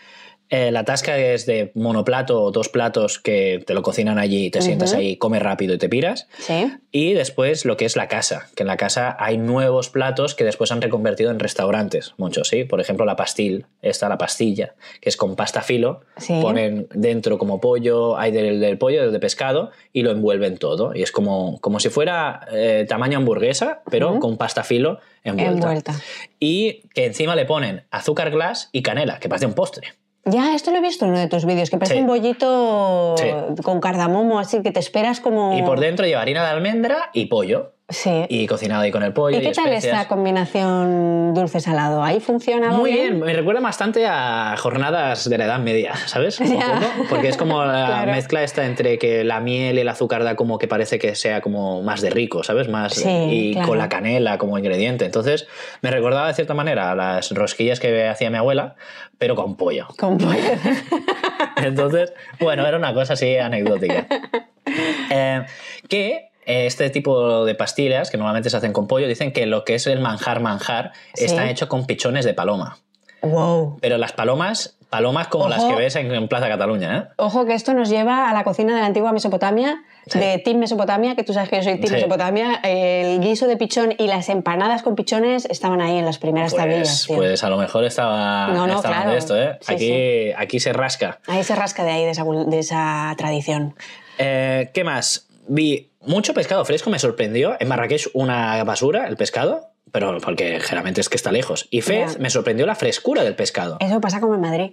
[0.50, 4.62] Eh, la tasca es de monoplato o dos platos que te lo cocinan allí, te
[4.62, 5.00] sientas Ujú.
[5.00, 6.26] ahí, comes rápido y te piras.
[6.38, 6.72] Sí.
[6.90, 10.44] Y después lo que es la casa, que en la casa hay nuevos platos que
[10.44, 12.64] después han reconvertido en restaurantes, muchos, ¿sí?
[12.64, 16.38] Por ejemplo, la pastil, esta, la pastilla, que es con pasta filo, Sí.
[16.40, 20.94] ponen dentro como pollo, hay del, del pollo, del de pescado, y lo envuelven todo.
[20.94, 25.52] Y es como, como si fuera eh, tamaño hamburguesa, pero con pasta filo envuelta.
[25.66, 25.94] Envuelta.
[26.40, 29.88] Y que encima le ponen azúcar glass y canela, que parece un postre.
[30.30, 32.00] Ya, esto lo he visto en uno de tus vídeos, que parece Sí.
[32.00, 33.62] un bollito Sí.
[33.62, 35.56] con cardamomo, así que te esperas como...
[35.56, 37.72] Y por dentro lleva harina de almendra y pollo.
[37.90, 38.26] Sí.
[38.28, 39.38] Y cocinado ahí con el pollo.
[39.38, 39.94] ¿Y qué tal especias.
[39.96, 42.02] esta combinación dulce-salado?
[42.04, 46.38] ¿Ahí funciona Muy bien, me recuerda bastante a jornadas de la Edad Media, ¿sabes?
[46.40, 48.12] Un poco, porque es como la Claro.
[48.12, 51.40] mezcla esta entre que la miel y el azúcar da como que parece que sea
[51.40, 52.68] como más de rico, ¿sabes?
[52.68, 53.68] Más Sí, y claro.
[53.68, 55.06] con la canela como ingrediente.
[55.06, 55.46] Entonces
[55.80, 58.74] me recordaba de cierta manera a las rosquillas que hacía mi abuela,
[59.16, 59.86] pero con pollo.
[59.98, 60.38] Con pollo.
[61.56, 64.06] Entonces, bueno, era una cosa así anecdótica.
[65.10, 65.46] Eh,
[65.88, 69.74] que este tipo de pastillas, que normalmente se hacen con pollo, dicen que lo que
[69.74, 71.26] es el manjar manjar Sí.
[71.26, 72.78] está hecho con pichones de paloma.
[73.22, 73.78] wow.
[73.80, 75.50] Pero las palomas, palomas como Ojo.
[75.50, 77.12] las que ves en, en Plaza Cataluña, ¿eh?
[77.16, 80.18] Ojo que esto nos lleva a la cocina de la antigua Mesopotamia, Sí.
[80.20, 81.94] de Team Mesopotamia, que tú sabes que yo soy Team Sí.
[81.96, 82.60] Mesopotamia.
[82.62, 86.88] El guiso de pichón y las empanadas con pichones estaban ahí en las primeras tablillas.
[86.88, 87.16] Pues, tío.
[87.16, 89.10] pues a lo mejor estaba, No, no, claro.
[89.10, 89.58] de esto, ¿eh?
[89.60, 91.18] Sí, aquí, aquí se rasca.
[91.26, 93.74] Ahí se rasca de ahí, de esa, de esa tradición.
[94.16, 95.26] Eh, ¿Qué más?
[95.48, 97.56] Vi mucho pescado fresco, me sorprendió.
[97.60, 101.66] En Marrakech una basura, el pescado, pero porque generalmente es que está lejos.
[101.70, 103.78] Y Fez me sorprendió la frescura del pescado.
[103.80, 104.72] Eso pasa como en Madrid.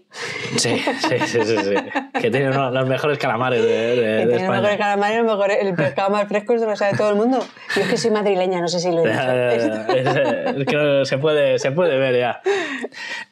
[0.57, 1.73] Sí, sí, sí, sí, sí.
[2.21, 4.51] Que tiene uno- los mejores calamares de, de- Que de tiene los España.
[4.61, 7.39] mejores calamares, los mejores- el pescado más fresco se lo sabe todo el mundo.
[7.75, 10.65] Yo es que soy madrileña, no sé si lo he dicho.
[10.65, 12.41] Que se puede, se puede ver ya.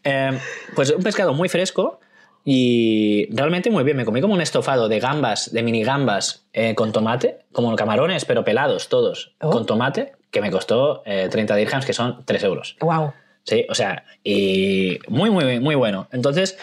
[0.03, 0.32] Eh,
[0.75, 1.99] pues un pescado muy fresco
[2.45, 3.97] y realmente muy bien.
[3.97, 8.25] Me comí como un estofado de gambas, de mini gambas eh, con tomate, como camarones,
[8.25, 9.49] pero pelados todos, Oh.
[9.49, 12.75] con tomate, que me costó eh, 30 dirhams, que son 3 euros.
[12.82, 13.13] Wow.
[13.43, 16.08] Sí, o sea, y muy, muy, muy bueno.
[16.12, 16.58] Entonces,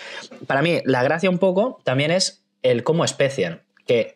[0.46, 3.62] para mí, la gracia un poco también es el cómo especian.
[3.86, 4.14] Que,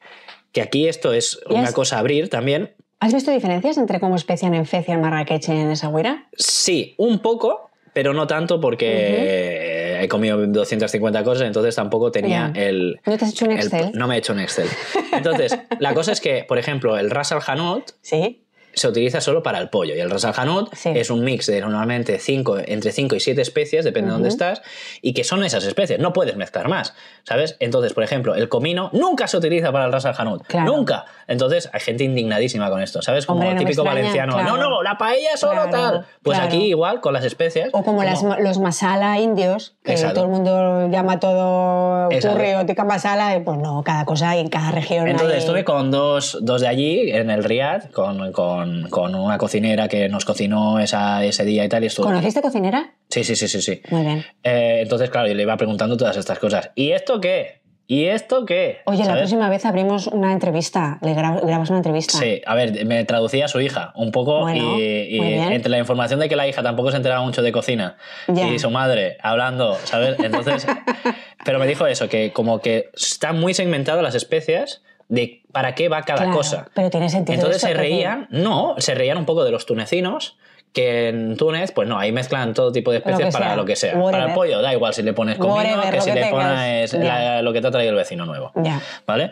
[0.52, 4.54] que aquí esto es una cosa a abrir también, ¿Has visto diferencias entre cómo especian
[4.54, 6.26] en y en Marrakech y en Essaouira?
[6.38, 13.00] Sí, un poco, pero no tanto porque he comido 250 cosas, entonces tampoco tenía el...
[13.06, 13.90] ¿No te has hecho un el- Excel?
[13.94, 14.68] no me he hecho un Excel.
[15.12, 18.43] Entonces, la cosa es que, por ejemplo, el Ras Al Hanout Sí.
[18.74, 20.90] Se utiliza solo para el pollo y el Ras Al Hanout Sí.
[20.94, 24.62] es un mix de normalmente cinco, entre 5 y 7 especies, depende de dónde estás,
[25.02, 27.56] y que son esas especies, no puedes mezclar más, ¿sabes?
[27.60, 30.66] Entonces, por ejemplo, el comino nunca se utiliza para el Ras Al Hanout, Claro.
[30.72, 31.04] nunca.
[31.26, 33.26] Entonces, hay gente indignadísima con esto, ¿sabes?
[33.26, 34.56] Como Hombre, no me típico extraña, valenciano, claro.
[34.56, 36.06] no, no, la paella solo Claro, tal.
[36.22, 37.68] Pues aquí igual con las especias.
[37.72, 40.14] O como, las- los masala indios, que Exacto.
[40.16, 44.48] todo el mundo llama todo curry o tikka masala, y pues no, cada cosa en
[44.48, 48.63] cada región Entonces hay- estuve con dos, dos de allí, en el Riad, con, con-
[48.90, 51.84] con una cocinera que nos cocinó esa, ese día y tal.
[51.84, 52.06] Y estuvo...
[52.06, 52.92] ¿Conociste cocinera?
[53.10, 53.60] Sí, sí, sí, sí.
[53.62, 53.80] sí.
[53.90, 54.24] Muy bien.
[54.42, 56.70] Eh, entonces, claro, yo le iba preguntando todas estas cosas.
[56.74, 57.62] ¿Y esto qué?
[57.86, 58.78] ¿Y esto qué?
[58.86, 59.18] Oye, la ¿Sabes?
[59.20, 62.16] próxima vez abrimos una entrevista, le gra- grabas una entrevista.
[62.16, 65.76] Sí, a ver, me traducía a su hija un poco Bueno, y, y entre la
[65.78, 68.48] información de que la hija tampoco se enteraba mucho de cocina Ya.
[68.48, 70.16] y su madre hablando, ¿sabes?
[70.18, 70.66] Entonces,
[71.44, 75.88] pero me dijo eso, que como que están muy segmentadas las especias de para qué
[75.88, 76.68] va cada Claro, cosa.
[76.74, 77.34] Pero tiene sentido.
[77.34, 80.36] Entonces se porque- reían, no, se reían un poco de los tunecinos
[80.72, 83.56] que en Túnez, pues no, ahí mezclan todo tipo de especies para sea.
[83.56, 83.94] lo que sea.
[83.94, 84.12] Whatever.
[84.12, 87.42] Para el pollo, da igual si le pones comino que si que le pones la-
[87.42, 88.50] lo que te ha traído el vecino nuevo.
[88.56, 88.80] Ya.
[89.06, 89.30] ¿Vale?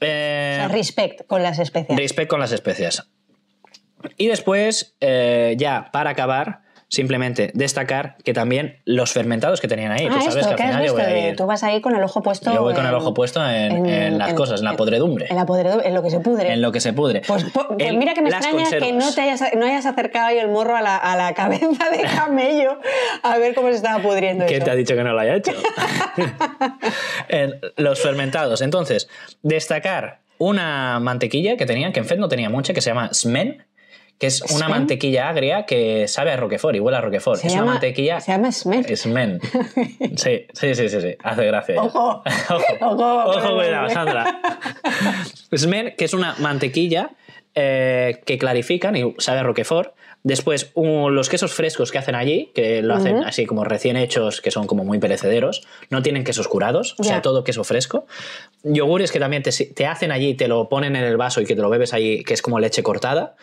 [0.00, 1.98] Eh, O sea, respect con las especias.
[1.98, 3.06] Respect con las especias.
[4.16, 6.60] Y después, eh, ya para acabar,
[6.92, 10.56] simplemente destacar que también los fermentados que tenían ahí, ah, tú sabes esto, que al
[10.56, 12.52] ¿qué has final yo voy a De- ir, Tú vas ahí con el ojo puesto.
[12.52, 15.46] yo voy con el ojo puesto en, en las cosas, en la podredumbre, En la
[15.46, 16.52] podredumbre, en lo que se pudre.
[16.52, 17.22] en lo que se pudre.
[17.26, 20.38] Pues, pues En mira que me extraña que no, te hayas, no hayas acercado ahí
[20.38, 22.80] el morro a la, a la cabeza de camello
[23.22, 24.64] a ver cómo se estaba pudriendo ¿Quién eso.
[24.64, 25.52] te ha dicho que no lo haya hecho?
[27.76, 28.60] Los fermentados.
[28.62, 29.08] Entonces,
[29.42, 33.64] destacar una mantequilla que tenían, que en FED no tenía mucha, que se llama Smen,
[34.20, 34.68] que es una ¿Smen?
[34.70, 37.40] mantequilla agria que sabe a Roquefort y huele a Roquefort.
[37.40, 38.20] Se es llama- una mantequilla...
[38.20, 38.84] Se llama Smen.
[38.96, 39.40] Smen.
[40.16, 41.16] Sí, sí, sí, sí, sí.
[41.24, 41.82] Hace gracia.
[41.82, 42.22] Ojo.
[42.50, 43.88] Ojo, Ojo, Ojo, cuidado.
[43.88, 44.40] Sandra.
[45.56, 47.10] Smen, que es una mantequilla
[47.54, 49.94] eh, que clarifican y sabe a Roquefort.
[50.22, 54.42] Después, un- los quesos frescos que hacen allí, que lo hacen así como recién hechos,
[54.42, 58.06] que son como muy perecederos, no tienen quesos curados, o sea, todo queso fresco.
[58.62, 61.56] Yogures que también te, te hacen allí, te lo ponen en el vaso y que
[61.56, 63.34] te lo bebes allí, que es como leche cortada.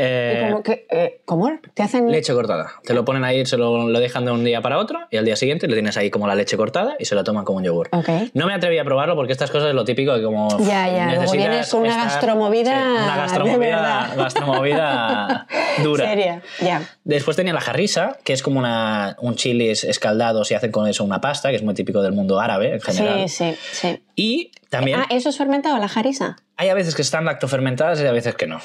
[0.00, 1.50] ¿Y Eh, que, eh, ¿Cómo?
[1.74, 2.08] ¿Te hacen...?
[2.08, 2.70] Leche cortada.
[2.84, 5.24] Te lo ponen ahí, se lo, lo dejan de un día para otro y al
[5.24, 7.64] día siguiente le tienes ahí como la leche cortada y se lo toman como un
[7.64, 7.88] yogur.
[8.32, 10.48] No me atreví a probarlo porque estas cosas es lo típico que como...
[10.60, 15.46] Ya, ya, vienes una estar- gastromovida Sí, una gastromovida, gastromovida
[15.82, 16.04] dura.
[16.06, 16.82] Seria, ya.
[17.04, 21.02] Después tenía la jarrisa, que es como una, un chilis escaldados y hacen con eso
[21.04, 23.28] una pasta, que es muy típico del mundo árabe en general.
[23.28, 24.02] Sí, sí, sí.
[24.20, 26.38] Y también Ah, ¿eso es fermentado, la jarisa?
[26.56, 28.58] hay a veces que están lactofermentadas y a veces que no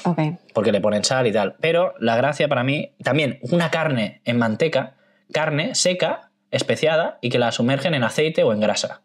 [0.52, 1.54] porque le ponen sal y tal.
[1.60, 4.94] Pero la gracia para mí, también una carne en manteca,
[5.32, 9.02] carne seca, especiada y que la sumergen en aceite o en grasa.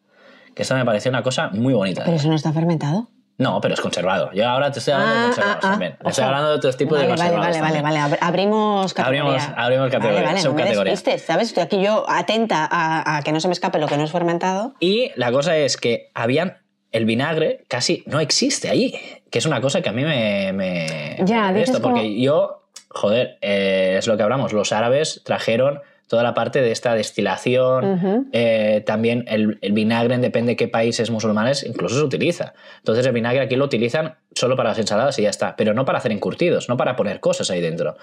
[0.55, 2.03] Que esto me pareció una cosa muy bonita.
[2.03, 3.09] ¿Pero eso no está fermentado?
[3.39, 4.31] No, pero es conservado.
[4.33, 5.71] Yo ahora te estoy hablando de Ah, conservados ah, ah.
[5.71, 5.91] también.
[5.93, 6.23] Estoy Ojo.
[6.23, 7.61] hablando de otros tipos vale, de vale, conservados.
[7.61, 8.15] vale, vale, vale.
[8.15, 9.21] Ab- Abrimos categoría.
[9.23, 11.47] Abrimos- abrimos categoría, Vale, vale, no me despistes, ¿sabes?
[11.47, 14.11] Estoy aquí yo atenta a, a que no se me escape lo que no es
[14.11, 14.73] fermentado.
[14.79, 16.57] Y la cosa es que habían.
[16.91, 18.93] El vinagre casi no existe allí.
[19.31, 20.51] Que es una cosa que a mí me.
[20.53, 22.55] me Ya, dices esto, porque como- yo.
[22.91, 24.51] Joder, eh, es lo que hablamos.
[24.51, 28.27] Los árabes trajeron toda la parte de esta destilación.
[28.33, 32.53] Eh, también el, el vinagre, depende de qué países musulmanes, incluso se utiliza.
[32.79, 35.55] Entonces el vinagre aquí lo utilizan solo para las ensaladas y ya está.
[35.55, 37.95] Pero no para hacer encurtidos, no para poner cosas ahí dentro.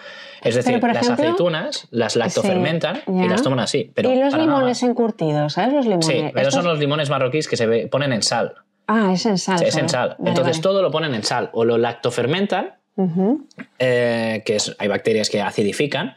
[0.43, 3.91] Es decir, las ejemplo, aceitunas las lactofermentan Sí, y las toman así.
[3.95, 5.75] Pero y los nada limones encurtidos, ¿sabes?
[5.75, 6.07] Los limones.
[6.07, 8.55] Sí, pero Estos- son los limones marroquíes que se ponen en sal.
[8.87, 9.59] Ah, es en sal.
[9.59, 10.15] Sí, es en sal.
[10.19, 10.63] Vale, Entonces vale.
[10.63, 11.51] todo lo ponen en sal.
[11.55, 13.47] O lo lactofermentan, Ujú.
[13.81, 16.15] eh, que es, hay bacterias que acidifican,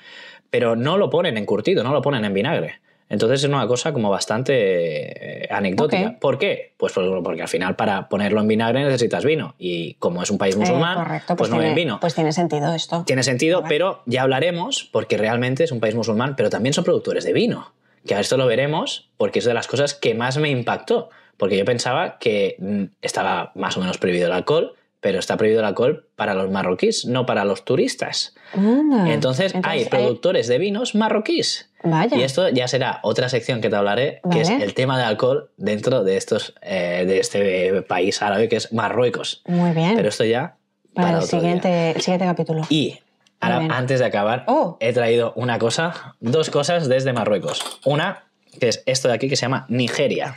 [0.49, 2.79] pero no lo ponen en curtido, no lo ponen en vinagre.
[3.11, 6.17] Entonces es una cosa como bastante eh, anecdótica.
[6.19, 6.73] ¿Por qué?
[6.77, 9.55] Pues por- porque al final para ponerlo en vinagre necesitas vino.
[9.57, 11.99] Y como es un país Eh, musulmán, correcto, pues, no tiene, hay vino.
[11.99, 13.03] Pues tiene sentido esto.
[13.07, 13.69] Tiene sentido, Vale.
[13.75, 17.71] pero ya hablaremos porque realmente es un país musulmán, pero también son productores de vino.
[18.05, 21.09] Que a esto lo veremos porque es de las cosas que más me impactó.
[21.37, 25.61] Porque yo pensaba que mm, estaba más o menos prohibido el alcohol, pero está prohibido
[25.61, 28.35] el alcohol para los marroquíes, no para los turistas.
[28.53, 29.13] Anda.
[29.13, 31.69] Entonces, hay productores de vinos marroquíes.
[31.83, 32.17] Vaya.
[32.17, 35.51] Y esto ya será otra sección que te hablaré, que es el tema de alcohol
[35.55, 39.41] dentro de estos eh, de este país árabe que es Marruecos.
[39.47, 39.95] Muy bien.
[39.95, 40.57] Pero esto ya
[40.93, 41.39] para, para, el, otro día.
[41.39, 42.61] siguiente, el siguiente capítulo.
[42.69, 42.99] Y
[43.39, 44.75] ahora, antes de acabar, Oh.
[44.81, 47.79] he traído una cosa, dos cosas desde Marruecos.
[47.85, 48.25] Una,
[48.59, 50.35] que es esto de aquí que se llama Nigeria.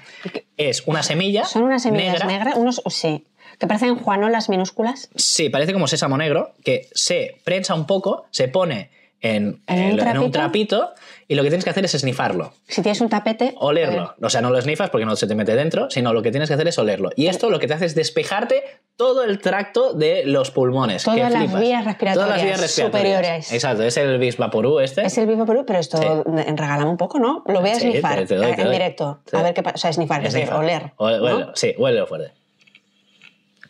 [0.56, 1.44] Es una semilla.
[1.44, 2.26] Son unas semillas negra.
[2.26, 3.24] negras, unos, sí,
[3.58, 5.08] que parecen juanolas minúsculas.
[5.14, 9.90] Sí, parece como sésamo negro, que se prensa un poco, se pone en, ¿En un
[9.90, 10.24] en- trapito?
[10.24, 10.90] un trapito
[11.28, 12.52] y lo que tienes que hacer es snifarlo.
[12.66, 13.54] Si tienes un tapete.
[13.58, 14.14] Olerlo.
[14.20, 16.48] O sea, no lo snifas porque no se te mete dentro, sino lo que tienes
[16.48, 17.10] que hacer es olerlo.
[17.14, 18.64] Y esto lo que te hace es despejarte
[18.96, 21.04] todo el tracto de los pulmones.
[21.04, 21.60] Todas que las flipas.
[21.60, 23.12] vías respiratorias Todas las vías respiratorias.
[23.16, 23.52] superiores.
[23.52, 25.02] Exacto, es el Bisvaporú este.
[25.06, 26.06] Es el vivo Perú, pero esto Sí.
[26.06, 27.44] un poco, ¿no?
[27.46, 29.20] Lo voy a Sí, snifar te- te doy, eh, te en directo.
[29.32, 29.74] A ver qué pasa.
[29.76, 30.92] O sea, snifar, es decir, oler.
[30.96, 32.32] O- Sí, huélelo fuerte.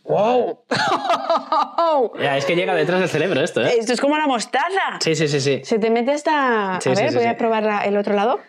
[0.04, 0.60] ¡Wow!
[2.20, 3.74] Ya, es que llega detrás del cerebro esto, ¿eh?
[3.78, 4.98] Esto es como la mostaza.
[5.00, 5.60] Sí, sí, sí, sí.
[5.64, 6.78] Se te mete hasta.
[6.80, 7.28] Sí, a ver, sí, voy sí.
[7.28, 8.40] a probar el otro lado.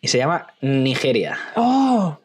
[0.00, 1.38] Y se llama Nigeria.
[1.56, 2.16] ¡Oh!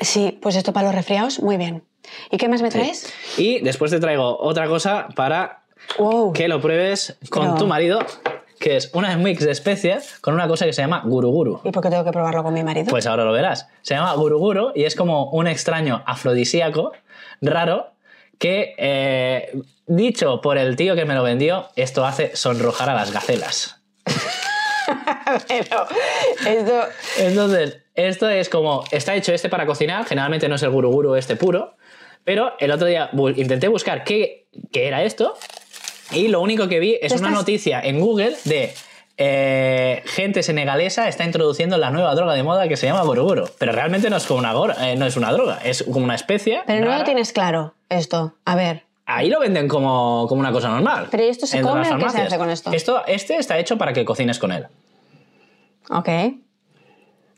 [0.00, 1.82] Sí, pues esto para los resfriados, muy bien.
[2.30, 3.12] ¿Y qué más me traes?
[3.36, 5.62] Y después te traigo otra cosa para
[5.98, 6.32] ¡Wow!
[6.32, 8.00] que lo pruebes con Pero- tu marido,
[8.58, 11.60] que es una mix de especias con una cosa que se llama guruguru.
[11.64, 12.86] ¿Y por qué tengo que probarlo con mi marido?
[12.88, 13.68] Pues ahora lo verás.
[13.82, 16.92] Se llama guruguru y es como un extraño afrodisíaco
[17.40, 17.92] raro
[18.38, 19.52] que, eh,
[19.86, 23.82] dicho por el tío que me lo vendió, esto hace sonrojar a las gacelas.
[25.48, 25.86] Pero
[26.46, 26.82] esto.
[27.18, 31.36] Entonces, esto es como, está hecho este para cocinar, generalmente no es el guruguru este
[31.36, 31.76] puro,
[32.24, 35.36] pero el otro día intenté buscar qué, qué era esto
[36.12, 38.74] Y lo único que vi es ¿Tú una estás- noticia en Google de
[39.22, 43.50] eh, gente senegalesa está introduciendo la nueva droga de moda que se llama boroboro.
[43.58, 46.62] Pero realmente no es como una, eh, no es una droga, es como una especie.
[46.66, 48.32] Pero no lo tienes claro esto.
[48.46, 48.84] A ver.
[49.04, 51.08] Ahí lo venden como, como una cosa normal.
[51.10, 52.72] Pero ¿y esto se come o qué se hace con esto?
[53.06, 54.68] Este está hecho para que cocines con él.
[55.90, 56.08] Ok.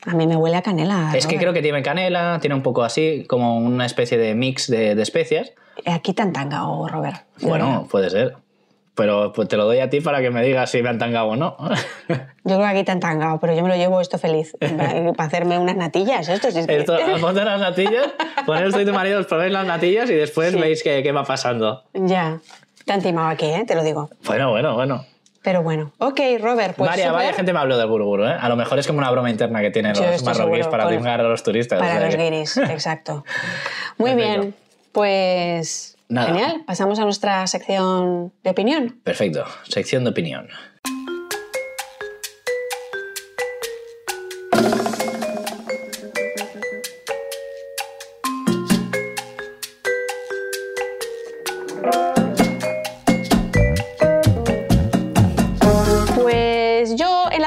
[0.05, 1.11] A mí me huele a canela.
[1.13, 1.41] Es que Robert.
[1.41, 5.01] creo que tiene canela, tiene un poco así, como una especie de mix de, de
[5.01, 5.51] especias.
[5.85, 7.25] Aquí tan tangao, Robert.
[7.39, 8.37] de Bueno, puede ser.
[8.95, 11.27] Pero pues, te lo doy a ti para que me digas si me han tangado
[11.29, 11.57] o no.
[12.07, 14.55] Yo creo que aquí tan tangao, pero yo me lo llevo esto feliz.
[14.59, 18.07] Para para hacerme unas natillas, esto sí es que- Esto, ponte las natillas,
[18.45, 20.59] poner esto y tu marido, os probéis las natillas y después Sí.
[20.59, 21.83] veis qué, qué va pasando.
[21.93, 22.37] Ya.
[22.85, 23.63] Te han timado aquí, ¿eh?
[23.65, 24.09] Te lo digo.
[24.25, 25.05] Bueno, bueno, bueno.
[25.41, 25.91] Pero bueno.
[25.97, 27.15] Ok, Robert, pues Varia, súper.
[27.17, 28.35] varia gente me habló del buruburu, ¿eh?
[28.39, 31.19] A lo mejor es como una broma interna que tienen Yo los marroquíes para timar
[31.19, 31.79] a los turistas.
[31.79, 33.25] o Para sea los que- guiris, exacto.
[33.97, 34.41] Muy Perfecto.
[34.41, 34.55] bien,
[34.91, 36.27] pues Nada.
[36.27, 36.63] genial.
[36.65, 38.99] Pasamos a nuestra sección de opinión.
[39.03, 39.45] Perfecto.
[39.67, 40.47] Sección de opinión.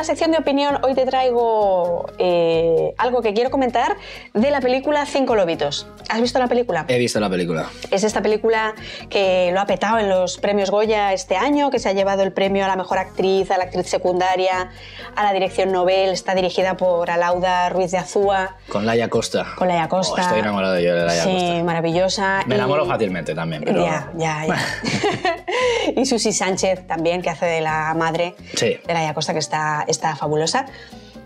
[0.06, 3.96] Sección de opinión hoy te traigo eh, algo que quiero comentar
[4.32, 5.86] de la película Cinco Lobitos.
[6.08, 6.84] ¿Has visto la película?
[6.88, 7.66] He visto la película.
[7.90, 8.74] Es esta película
[9.10, 12.32] que lo ha petado en los premios Goya este año, que se ha llevado el
[12.32, 14.70] premio a la mejor actriz, a la actriz secundaria,
[15.16, 16.10] a la dirección Nobel.
[16.10, 19.46] Está dirigida por Alauda Ruiz de Azúa, Con Laia Costa.
[19.56, 20.14] con Laia Costa.
[20.16, 21.64] Oh, estoy enamorado yo de Laia sí, Costa.
[21.64, 22.42] maravillosa.
[22.46, 23.84] Me Y- enamoro fácilmente también, pero...
[23.84, 24.56] Ya, ya, ya.
[25.96, 28.76] y Susi Sánchez también, que hace de la madre Sí.
[28.86, 30.66] de Laia Costa, que está, está fabulosa.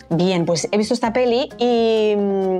[0.08, 2.58] Bien, pues he visto esta peli y, mm,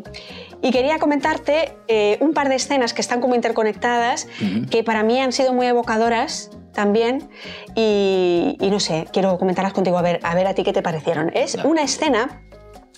[0.63, 4.29] y quería comentarte eh, un par de escenas que están como interconectadas,
[4.71, 7.29] que para mí han sido muy evocadoras también
[7.75, 10.83] y, y no sé, quiero comentarlas contigo a ver, a ver a ti qué te
[10.83, 11.31] parecieron.
[11.35, 11.71] Es Claro.
[11.71, 12.43] una escena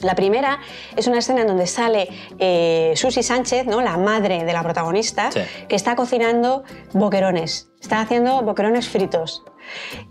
[0.01, 0.59] la primera
[0.97, 3.81] es una escena en donde sale eh, Susi Sánchez, ¿no?
[3.83, 5.41] la madre de la protagonista, Sí.
[5.69, 7.69] que está cocinando boquerones.
[7.81, 9.45] Está haciendo boquerones fritos.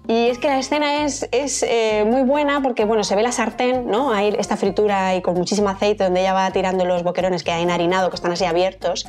[0.07, 3.31] Y es que la escena es, es eh, muy buena porque bueno, se ve la
[3.31, 4.11] sartén, ¿no?
[4.11, 7.59] Hay esta fritura ahí con muchísimo aceite donde ella va tirando los boquerones que ha
[7.59, 9.07] enharinado, que están así abiertos.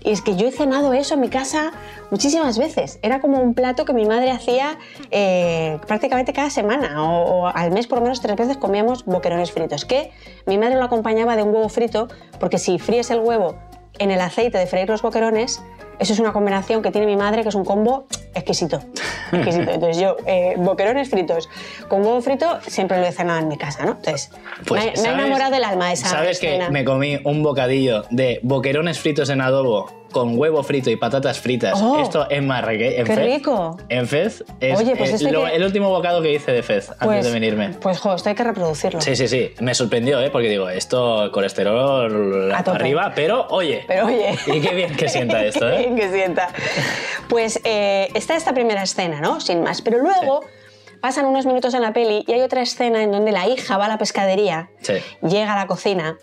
[0.00, 1.72] Y es que yo he cenado eso en mi casa
[2.10, 2.98] muchísimas veces.
[3.02, 4.78] Era como un plato que mi madre hacía
[5.10, 9.52] eh, prácticamente cada semana o, o al mes por lo menos tres veces comíamos boquerones
[9.52, 9.84] fritos.
[9.84, 10.12] Que
[10.46, 13.56] mi madre lo acompañaba de un huevo frito porque si fríes el huevo
[13.98, 15.62] en el aceite de freír los boquerones,
[15.98, 18.80] eso es una combinación que tiene mi madre que es un combo exquisito.
[19.32, 19.70] exquisito.
[19.70, 21.48] Entonces yo, eh, boquerones fritos
[21.88, 23.92] con huevo frito, siempre lo he cenado en mi casa, ¿no?
[23.92, 24.30] Entonces,
[24.66, 26.70] Pues, me, ha- me ¿sabes- enamorado del alma esa ¿Sabes que escena.
[26.70, 31.80] me comí un bocadillo de boquerones fritos en adobo con huevo frito y patatas fritas?
[31.82, 33.36] Oh, Esto en Marrakech, en qué Fez.
[33.36, 33.76] rico.
[33.88, 37.04] En Fez es Oye, pues lo- que- el último bocado que hice de Fez antes
[37.06, 37.68] Pues, de venirme.
[37.80, 39.00] Pues, jo, esto hay que reproducirlo.
[39.00, 39.52] Sí, sí, sí.
[39.60, 40.30] Me sorprendió, ¿eh?
[40.30, 43.84] Porque digo, esto colesterol arriba, pero oye.
[43.86, 44.34] Pero oye.
[44.46, 45.78] Y qué bien que sienta esto, Qué ¿eh?
[45.78, 46.48] bien que sienta.
[47.28, 49.40] Pues eh, está esta primera escena, ¿no?
[49.40, 49.82] Sin más.
[49.82, 50.40] Pero luego
[51.00, 53.84] pasan unos minutos en la peli y hay otra escena en donde la hija va
[53.84, 54.94] a la pescadería, Sí.
[55.22, 56.16] llega a la cocina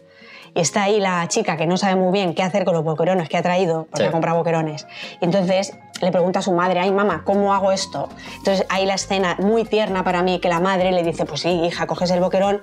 [0.55, 3.29] y está ahí la chica que no sabe muy bien qué hacer con los boquerones
[3.29, 4.07] que ha traído, porque Sí.
[4.07, 4.87] ha comprado boquerones.
[5.21, 8.09] Y entonces le pregunta a su madre, ay mamá, ¿cómo hago esto?
[8.37, 11.49] Entonces hay la escena muy tierna para mí que la madre le dice, pues sí,
[11.49, 12.61] hija, coges el boquerón,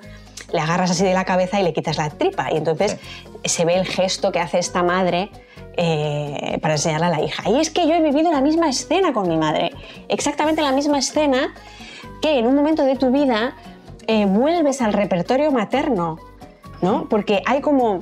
[0.51, 2.51] le agarras así de la cabeza y le quitas la tripa.
[2.51, 2.97] Y entonces
[3.45, 5.29] se ve el gesto que hace esta madre
[5.77, 7.49] eh, para enseñarle a la hija.
[7.49, 9.71] Y es que yo he vivido la misma escena con mi madre,
[10.07, 11.53] exactamente la misma escena
[12.21, 13.55] que en un momento de tu vida
[14.07, 16.17] eh, vuelves al repertorio materno,
[16.83, 17.07] ¿no?
[17.09, 18.01] Porque hay como...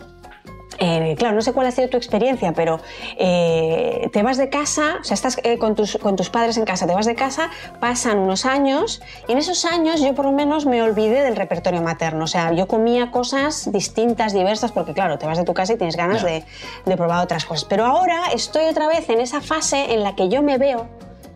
[0.80, 2.80] eh, claro, no sé cuál ha sido tu experiencia, pero
[3.18, 6.66] eh, te vas de casa, o sea, estás eh, con, tus, con tus padres en
[6.66, 10.32] casa, te vas de casa, pasan unos años y en esos años yo por lo
[10.32, 12.24] menos me olvidé del repertorio materno.
[12.24, 15.78] O sea, yo comía cosas distintas, diversas, porque claro, te vas de tu casa y
[15.78, 16.44] tienes ganas de,
[16.86, 17.66] de probar otras cosas.
[17.66, 20.88] Pero ahora estoy otra vez en esa fase en la que yo me veo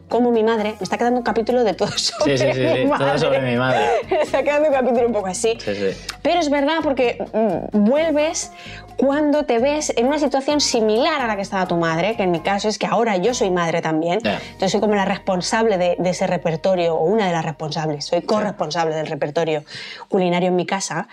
[0.07, 2.67] como mi madre, me está quedando un capítulo de todo sobre Sí, sí, sí, mi
[2.67, 3.19] sí, todo madre.
[3.19, 3.79] sobre mi madre.
[4.09, 5.57] Me está quedando un capítulo un poco así.
[5.59, 5.97] Sí, sí.
[6.21, 8.51] Pero es verdad porque mm, vuelves
[8.97, 12.31] cuando te ves en una situación similar a la que estaba tu madre, que en
[12.31, 14.19] mi caso es que ahora yo soy madre también.
[14.23, 18.05] Entonces soy como la responsable de, de ese repertorio, o una de las responsables.
[18.05, 19.63] Soy corresponsable del repertorio
[20.07, 21.07] culinario en mi casa.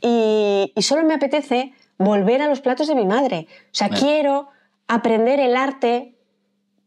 [0.00, 3.46] y, y solo me apetece volver a los platos de mi madre.
[3.66, 4.48] O sea, quiero
[4.88, 6.16] aprender el arte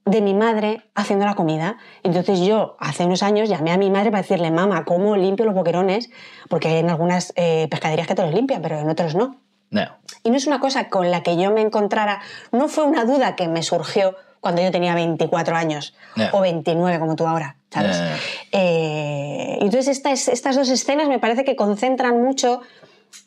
[0.05, 1.77] de mi madre haciendo la comida.
[2.03, 5.55] Entonces yo hace unos años llamé a mi madre para decirle, mamá, ¿cómo limpio los
[5.55, 6.09] boquerones?
[6.47, 9.37] Porque hay en algunas eh, pescaderías que te los limpian, pero en otras no.
[9.71, 9.83] No.
[10.23, 13.35] Y no es una cosa con la que yo me encontrara, no fue una duda
[13.35, 16.29] que me surgió cuando yo tenía 24 años Ya.
[16.33, 17.57] o 29 como tú ahora.
[17.71, 17.99] ¿sabes?
[18.51, 22.61] Eh, entonces estas, estas dos escenas me parece que concentran mucho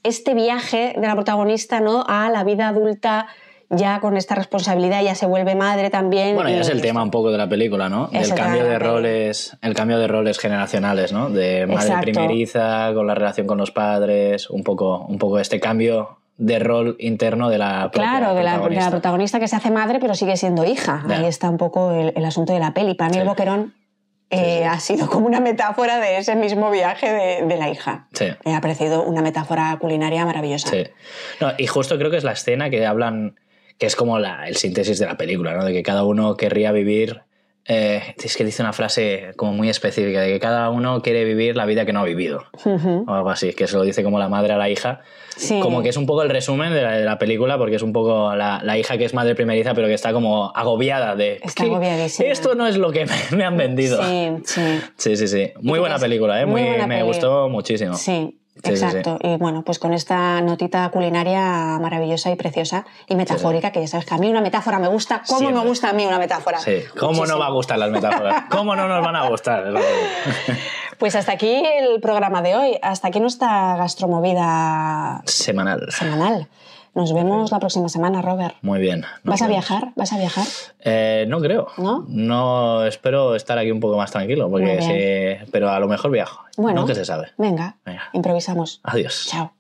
[0.04, 2.04] este viaje de la protagonista ¿no?
[2.06, 3.26] a la vida adulta
[3.70, 6.34] ya con esta responsabilidad, ya se vuelve madre también.
[6.34, 8.08] Bueno, ya es el tema un poco de la película, ¿no?
[8.12, 11.28] El cambio de roles, el cambio de roles generacionales, ¿no?
[11.30, 12.02] De madre Exacto.
[12.02, 16.96] primeriza, con la relación con los padres, un poco, un poco este cambio de rol
[17.00, 19.40] interno de la Claro, de la, de la protagonista.
[19.40, 21.04] que se hace madre pero sigue siendo hija.
[21.08, 22.94] Ahí está un poco el, el asunto de la peli.
[22.94, 23.20] Para mí Sí.
[23.20, 23.74] el boquerón
[24.30, 28.06] eh, ha sido como una metáfora de ese mismo viaje de, de la hija.
[28.12, 28.26] Sí.
[28.44, 30.68] Me ha parecido una metáfora culinaria maravillosa.
[30.70, 30.84] Sí.
[31.40, 33.34] No, y justo creo que es la escena que hablan,
[33.78, 35.64] que es como la, el síntesis de la película, ¿no?
[35.64, 37.20] De que cada uno querría vivir.
[37.70, 41.54] eh, es que dice una frase como muy específica, de que cada uno quiere vivir
[41.54, 42.44] la vida que no ha vivido.
[42.64, 43.04] Ujú.
[43.06, 45.00] O algo así, que se lo dice como la madre a la hija.
[45.36, 45.60] Sí.
[45.60, 47.92] Como que es un poco el resumen de la, de la película, porque es un
[47.92, 51.40] poco la, la hija que es madre primeriza, pero que está como agobiada de.
[51.42, 51.70] Está "¿Qué?
[51.70, 52.28] agobiadísima".
[52.30, 54.02] Esto no es lo que me, me han vendido.
[54.02, 54.80] Sí, sí.
[54.96, 55.52] Sí, sí, sí.
[55.60, 56.46] Muy buena película, ¿eh?
[56.46, 57.02] muy Muy, me peli.
[57.02, 57.92] gustó muchísimo.
[57.94, 59.18] Sí, Sí, sí, exacto.
[59.22, 64.06] Y bueno, pues con esta notita culinaria maravillosa y preciosa y metafórica, que ya sabes
[64.06, 65.22] que a mí una metáfora me gusta.
[65.26, 65.60] ¿Cómo Siempre.
[65.60, 66.58] me gusta a mí una metáfora?
[66.58, 66.82] Sí.
[66.98, 68.44] ¿Cómo no va a gustar las metáforas?
[68.50, 69.64] ¿Cómo no nos van a gustar?
[70.98, 72.78] Pues hasta aquí el programa de hoy.
[72.82, 75.86] Hasta aquí nuestra gastromovida Semanal.
[75.92, 76.48] semanal.
[76.94, 78.54] Nos vemos la próxima semana, Robert.
[78.62, 79.04] Muy bien.
[79.24, 79.68] ¿Vas a vemos.
[79.68, 79.92] viajar?
[79.96, 80.44] ¿Vas a viajar?
[80.80, 81.68] Eh, no creo.
[81.78, 82.04] ¿No?
[82.08, 84.82] No, espero estar aquí un poco más tranquilo, porque
[85.40, 86.40] sí, pero a lo mejor viajo.
[86.56, 86.80] Bueno.
[86.80, 87.28] Nunca se sabe.
[87.36, 88.02] Venga, Venga.
[88.12, 88.80] improvisamos.
[88.82, 89.26] Adiós.
[89.30, 89.52] Chao.